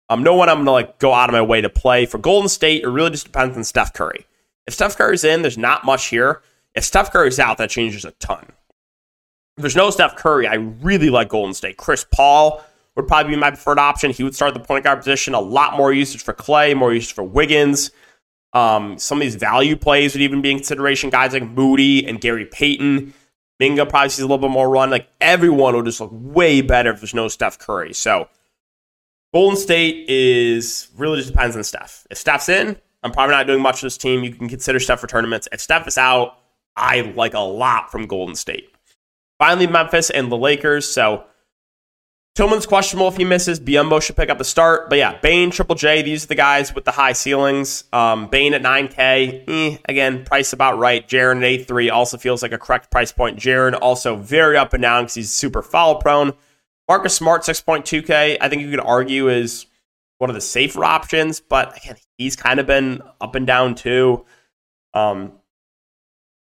Um, 0.08 0.22
no 0.22 0.34
one 0.34 0.48
I'm 0.48 0.64
to 0.64 0.70
like 0.70 0.98
go 1.00 1.12
out 1.12 1.28
of 1.28 1.32
my 1.32 1.42
way 1.42 1.60
to 1.60 1.68
play. 1.68 2.06
For 2.06 2.18
Golden 2.18 2.48
State, 2.48 2.84
it 2.84 2.88
really 2.88 3.10
just 3.10 3.24
depends 3.26 3.56
on 3.56 3.64
Steph 3.64 3.92
Curry. 3.92 4.24
If 4.66 4.74
Steph 4.74 4.96
Curry's 4.96 5.24
in, 5.24 5.42
there's 5.42 5.58
not 5.58 5.84
much 5.84 6.06
here. 6.06 6.42
If 6.76 6.84
Steph 6.84 7.12
Curry's 7.12 7.40
out, 7.40 7.58
that 7.58 7.70
changes 7.70 8.04
a 8.04 8.12
ton. 8.12 8.46
If 9.56 9.62
there's 9.62 9.74
no 9.74 9.90
Steph 9.90 10.14
Curry, 10.16 10.46
I 10.46 10.54
really 10.54 11.10
like 11.10 11.28
Golden 11.30 11.54
State. 11.54 11.76
Chris 11.76 12.04
Paul 12.12 12.62
would 12.96 13.06
probably 13.06 13.34
be 13.34 13.40
my 13.40 13.50
preferred 13.50 13.78
option. 13.78 14.10
He 14.10 14.24
would 14.24 14.34
start 14.34 14.54
the 14.54 14.60
point 14.60 14.84
guard 14.84 14.98
position. 14.98 15.34
A 15.34 15.40
lot 15.40 15.76
more 15.76 15.92
usage 15.92 16.22
for 16.22 16.32
Clay, 16.32 16.74
more 16.74 16.92
usage 16.92 17.14
for 17.14 17.22
Wiggins. 17.22 17.90
Um, 18.52 18.98
some 18.98 19.18
of 19.18 19.22
these 19.22 19.34
value 19.34 19.76
plays 19.76 20.14
would 20.14 20.22
even 20.22 20.40
be 20.40 20.50
in 20.50 20.58
consideration. 20.58 21.10
Guys 21.10 21.34
like 21.34 21.42
Moody 21.42 22.06
and 22.06 22.20
Gary 22.20 22.46
Payton. 22.46 23.12
Minga 23.60 23.88
probably 23.88 24.08
sees 24.10 24.20
a 24.20 24.24
little 24.24 24.38
bit 24.38 24.50
more 24.50 24.68
run. 24.68 24.90
Like 24.90 25.08
everyone 25.20 25.76
would 25.76 25.84
just 25.84 26.00
look 26.00 26.10
way 26.12 26.62
better 26.62 26.90
if 26.90 27.00
there's 27.00 27.14
no 27.14 27.28
Steph 27.28 27.58
Curry. 27.58 27.92
So 27.92 28.28
Golden 29.32 29.58
State 29.58 30.08
is 30.08 30.88
really 30.96 31.18
just 31.18 31.32
depends 31.32 31.56
on 31.56 31.64
Steph. 31.64 32.06
If 32.10 32.18
Steph's 32.18 32.48
in, 32.48 32.76
I'm 33.02 33.12
probably 33.12 33.34
not 33.34 33.46
doing 33.46 33.60
much 33.62 33.80
for 33.80 33.86
this 33.86 33.98
team. 33.98 34.24
You 34.24 34.32
can 34.32 34.48
consider 34.48 34.80
Steph 34.80 35.00
for 35.00 35.06
tournaments. 35.06 35.48
If 35.52 35.60
Steph 35.60 35.86
is 35.86 35.98
out, 35.98 36.38
I 36.76 37.00
like 37.02 37.34
a 37.34 37.40
lot 37.40 37.90
from 37.90 38.06
Golden 38.06 38.34
State. 38.34 38.70
Finally, 39.38 39.66
Memphis 39.66 40.08
and 40.10 40.32
the 40.32 40.36
Lakers. 40.36 40.88
So 40.88 41.24
Tillman's 42.36 42.66
questionable 42.66 43.08
if 43.08 43.16
he 43.16 43.24
misses. 43.24 43.58
Biyombo 43.58 44.02
should 44.02 44.14
pick 44.14 44.28
up 44.28 44.36
the 44.36 44.44
start. 44.44 44.90
But 44.90 44.98
yeah, 44.98 45.18
Bane, 45.22 45.50
Triple 45.50 45.74
J, 45.74 46.02
these 46.02 46.24
are 46.24 46.26
the 46.26 46.34
guys 46.34 46.74
with 46.74 46.84
the 46.84 46.90
high 46.90 47.14
ceilings. 47.14 47.84
Um, 47.94 48.28
Bane 48.28 48.52
at 48.52 48.62
9K, 48.62 49.44
eh, 49.48 49.78
again, 49.86 50.22
price 50.22 50.52
about 50.52 50.78
right. 50.78 51.08
Jaren 51.08 51.38
at 51.38 51.66
8.3 51.66 51.90
also 51.90 52.18
feels 52.18 52.42
like 52.42 52.52
a 52.52 52.58
correct 52.58 52.90
price 52.90 53.10
point. 53.10 53.38
Jaren 53.38 53.76
also 53.80 54.16
very 54.16 54.58
up 54.58 54.74
and 54.74 54.82
down 54.82 55.04
because 55.04 55.14
he's 55.14 55.32
super 55.32 55.62
foul 55.62 55.94
prone. 55.94 56.34
Marcus 56.86 57.16
Smart, 57.16 57.40
6.2K, 57.40 58.36
I 58.38 58.48
think 58.50 58.60
you 58.60 58.70
could 58.70 58.80
argue 58.80 59.30
is 59.30 59.64
one 60.18 60.28
of 60.28 60.34
the 60.34 60.42
safer 60.42 60.84
options, 60.84 61.40
but 61.40 61.74
again, 61.78 61.96
he's 62.18 62.36
kind 62.36 62.60
of 62.60 62.66
been 62.66 63.00
up 63.18 63.34
and 63.34 63.46
down 63.46 63.74
too. 63.74 64.26
Um, 64.92 65.32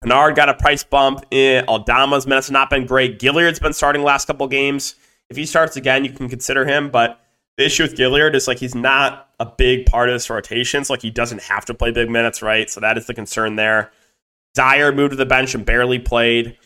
Kennard 0.04 0.36
got 0.36 0.48
a 0.48 0.54
price 0.54 0.84
bump. 0.84 1.24
Eh, 1.32 1.62
Aldama's 1.66 2.26
minutes 2.26 2.46
have 2.46 2.52
not 2.52 2.70
been 2.70 2.86
great. 2.86 3.18
Gilyard's 3.18 3.58
been 3.58 3.72
starting 3.72 4.02
last 4.02 4.26
couple 4.26 4.46
games. 4.46 4.94
If 5.32 5.36
he 5.38 5.46
starts 5.46 5.76
again, 5.76 6.04
you 6.04 6.12
can 6.12 6.28
consider 6.28 6.66
him. 6.66 6.90
But 6.90 7.18
the 7.56 7.64
issue 7.64 7.84
with 7.84 7.96
Gilyard 7.96 8.34
is 8.34 8.46
like 8.46 8.58
he's 8.58 8.74
not 8.74 9.30
a 9.40 9.46
big 9.46 9.86
part 9.86 10.10
of 10.10 10.14
this 10.14 10.28
rotation. 10.28 10.84
So 10.84 10.92
like 10.92 11.00
he 11.00 11.10
doesn't 11.10 11.40
have 11.44 11.64
to 11.64 11.74
play 11.74 11.90
big 11.90 12.10
minutes, 12.10 12.42
right? 12.42 12.68
So 12.68 12.80
that 12.80 12.98
is 12.98 13.06
the 13.06 13.14
concern 13.14 13.56
there. 13.56 13.92
Dyer 14.54 14.92
moved 14.92 15.12
to 15.12 15.16
the 15.16 15.24
bench 15.24 15.54
and 15.54 15.64
barely 15.64 15.98
played. 15.98 16.58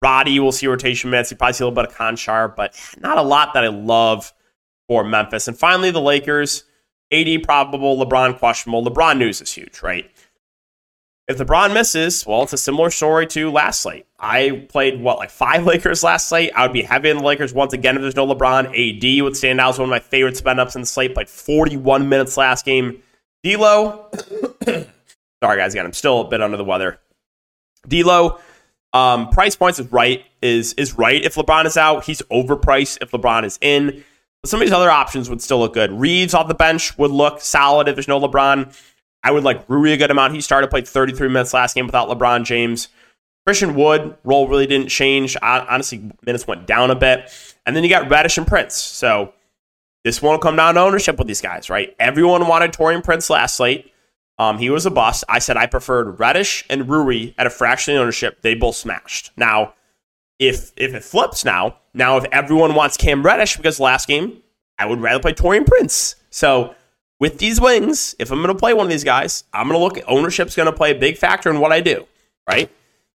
Roddy 0.00 0.38
will 0.38 0.52
see 0.52 0.68
rotation 0.68 1.10
minutes. 1.10 1.30
He 1.30 1.34
probably 1.34 1.54
see 1.54 1.64
a 1.64 1.66
little 1.66 1.82
bit 1.82 1.90
of 1.90 1.96
Konchar, 1.96 2.54
but 2.54 2.80
not 3.00 3.18
a 3.18 3.22
lot 3.22 3.54
that 3.54 3.64
I 3.64 3.68
love 3.68 4.32
for 4.86 5.02
Memphis. 5.02 5.48
And 5.48 5.58
finally, 5.58 5.90
the 5.90 6.00
Lakers. 6.00 6.62
AD 7.10 7.42
probable, 7.42 7.96
LeBron 7.96 8.38
questionable. 8.38 8.84
LeBron 8.84 9.18
news 9.18 9.40
is 9.40 9.52
huge, 9.52 9.82
right? 9.82 10.07
If 11.28 11.36
LeBron 11.36 11.74
misses, 11.74 12.26
well, 12.26 12.42
it's 12.42 12.54
a 12.54 12.58
similar 12.58 12.88
story 12.88 13.26
to 13.28 13.50
last 13.50 13.82
slate. 13.82 14.06
I 14.18 14.66
played 14.70 15.02
what 15.02 15.18
like 15.18 15.28
five 15.28 15.66
Lakers 15.66 16.02
last 16.02 16.28
slate. 16.28 16.52
I 16.56 16.62
would 16.62 16.72
be 16.72 16.82
heavy 16.82 17.10
in 17.10 17.18
the 17.18 17.22
Lakers 17.22 17.52
once 17.52 17.74
again 17.74 17.96
if 17.96 18.02
there's 18.02 18.16
no 18.16 18.26
LeBron. 18.26 18.66
AD 18.68 19.22
would 19.22 19.36
stand 19.36 19.60
out 19.60 19.70
as 19.70 19.78
one 19.78 19.88
of 19.88 19.90
my 19.90 20.00
favorite 20.00 20.38
spend 20.38 20.58
ups 20.58 20.74
in 20.74 20.80
the 20.80 20.86
slate. 20.86 21.12
Played 21.12 21.28
41 21.28 22.08
minutes 22.08 22.38
last 22.38 22.64
game. 22.64 23.02
D'Lo, 23.44 24.10
sorry 24.64 25.58
guys, 25.58 25.74
again 25.74 25.84
I'm 25.84 25.92
still 25.92 26.22
a 26.22 26.28
bit 26.28 26.40
under 26.40 26.56
the 26.56 26.64
weather. 26.64 26.98
D'Lo, 27.86 28.38
um, 28.94 29.28
price 29.28 29.54
points 29.54 29.78
is 29.78 29.92
right 29.92 30.24
is 30.40 30.72
is 30.74 30.94
right 30.94 31.22
if 31.22 31.34
LeBron 31.34 31.66
is 31.66 31.76
out. 31.76 32.04
He's 32.04 32.22
overpriced 32.22 32.98
if 33.02 33.10
LeBron 33.10 33.44
is 33.44 33.58
in. 33.60 34.02
But 34.42 34.50
some 34.50 34.60
of 34.60 34.66
these 34.66 34.72
other 34.72 34.90
options 34.90 35.28
would 35.28 35.42
still 35.42 35.58
look 35.58 35.74
good. 35.74 35.92
Reeves 35.92 36.32
off 36.32 36.48
the 36.48 36.54
bench 36.54 36.96
would 36.96 37.10
look 37.10 37.40
solid 37.42 37.86
if 37.86 37.96
there's 37.96 38.08
no 38.08 38.18
LeBron. 38.18 38.74
I 39.22 39.30
would 39.30 39.44
like 39.44 39.64
Rui 39.68 39.92
a 39.92 39.96
good 39.96 40.10
amount. 40.10 40.34
He 40.34 40.40
started 40.40 40.70
played 40.70 40.86
33 40.86 41.28
minutes 41.28 41.52
last 41.52 41.74
game 41.74 41.86
without 41.86 42.08
LeBron 42.08 42.44
James. 42.44 42.88
Christian 43.46 43.74
Wood 43.74 44.16
role 44.24 44.46
really 44.46 44.66
didn't 44.66 44.88
change. 44.88 45.36
Honestly, 45.42 46.10
minutes 46.24 46.46
went 46.46 46.66
down 46.66 46.90
a 46.90 46.94
bit. 46.94 47.30
And 47.66 47.74
then 47.74 47.82
you 47.82 47.90
got 47.90 48.10
Reddish 48.10 48.38
and 48.38 48.46
Prince. 48.46 48.74
So 48.74 49.32
this 50.04 50.22
won't 50.22 50.42
come 50.42 50.56
down 50.56 50.74
to 50.74 50.80
ownership 50.80 51.18
with 51.18 51.26
these 51.26 51.40
guys, 51.40 51.68
right? 51.68 51.94
Everyone 51.98 52.46
wanted 52.46 52.72
Taurean 52.72 53.02
Prince 53.02 53.30
last 53.30 53.56
slate. 53.56 53.92
Um, 54.38 54.58
he 54.58 54.70
was 54.70 54.86
a 54.86 54.90
bust. 54.90 55.24
I 55.28 55.40
said 55.40 55.56
I 55.56 55.66
preferred 55.66 56.20
Reddish 56.20 56.64
and 56.70 56.88
Rui 56.88 57.34
at 57.38 57.46
a 57.46 57.50
fraction 57.50 57.94
of 57.94 58.02
ownership. 58.02 58.40
They 58.42 58.54
both 58.54 58.76
smashed. 58.76 59.32
Now, 59.36 59.74
if 60.38 60.72
if 60.76 60.94
it 60.94 61.02
flips 61.02 61.44
now, 61.44 61.78
now 61.94 62.16
if 62.16 62.24
everyone 62.26 62.74
wants 62.74 62.96
Cam 62.96 63.24
Reddish 63.24 63.56
because 63.56 63.80
last 63.80 64.06
game 64.06 64.42
I 64.78 64.86
would 64.86 65.00
rather 65.00 65.20
play 65.20 65.32
Taurean 65.32 65.66
Prince. 65.66 66.14
So 66.30 66.74
with 67.20 67.38
these 67.38 67.60
wings, 67.60 68.14
if 68.18 68.30
I'm 68.30 68.38
going 68.38 68.48
to 68.48 68.58
play 68.58 68.74
one 68.74 68.86
of 68.86 68.90
these 68.90 69.04
guys, 69.04 69.44
I'm 69.52 69.68
going 69.68 69.78
to 69.78 69.84
look 69.84 69.98
at 69.98 70.04
ownership's 70.08 70.54
going 70.54 70.66
to 70.66 70.72
play 70.72 70.92
a 70.92 70.98
big 70.98 71.16
factor 71.16 71.50
in 71.50 71.60
what 71.60 71.72
I 71.72 71.80
do, 71.80 72.06
right? 72.48 72.70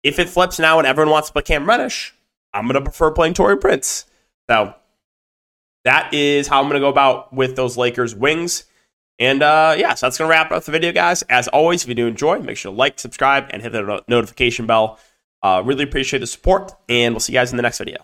If 0.03 0.19
it 0.19 0.29
flips 0.29 0.59
now 0.59 0.79
and 0.79 0.87
everyone 0.87 1.11
wants 1.11 1.29
to 1.29 1.33
play 1.33 1.43
Cam 1.43 1.67
Reddish, 1.67 2.15
I'm 2.55 2.65
going 2.65 2.75
to 2.75 2.81
prefer 2.81 3.11
playing 3.11 3.35
Taurean 3.35 3.61
Prince. 3.61 4.07
So 4.49 4.75
that 5.85 6.15
is 6.15 6.47
how 6.47 6.61
I'm 6.61 6.65
going 6.65 6.75
to 6.75 6.81
go 6.81 6.89
about 6.89 7.33
with 7.33 7.57
those 7.57 7.77
Lakers 7.77 8.15
wings. 8.15 8.65
And 9.19 9.43
uh, 9.43 9.75
yeah, 9.77 9.95
so 9.95 10.07
that's 10.07 10.17
going 10.17 10.29
to 10.29 10.31
wrap 10.31 10.53
up 10.53 10.63
the 10.65 10.71
video, 10.71 10.93
guys. 10.93 11.23
As 11.23 11.49
always, 11.49 11.83
if 11.83 11.89
you 11.89 11.95
do 11.95 12.07
enjoy, 12.07 12.39
make 12.39 12.57
sure 12.57 12.71
to 12.71 12.77
like, 12.77 12.99
subscribe, 13.01 13.49
and 13.51 13.63
hit 13.63 13.73
the 13.73 14.03
notification 14.07 14.67
bell. 14.67 14.99
Uh, 15.43 15.63
really 15.65 15.85
appreciate 15.85 16.21
the 16.21 16.27
support, 16.27 16.73
and 16.89 17.15
we'll 17.15 17.21
see 17.21 17.33
you 17.33 17.39
guys 17.39 17.51
in 17.51 17.57
the 17.57 17.63
next 17.63 17.79
video. 17.79 17.99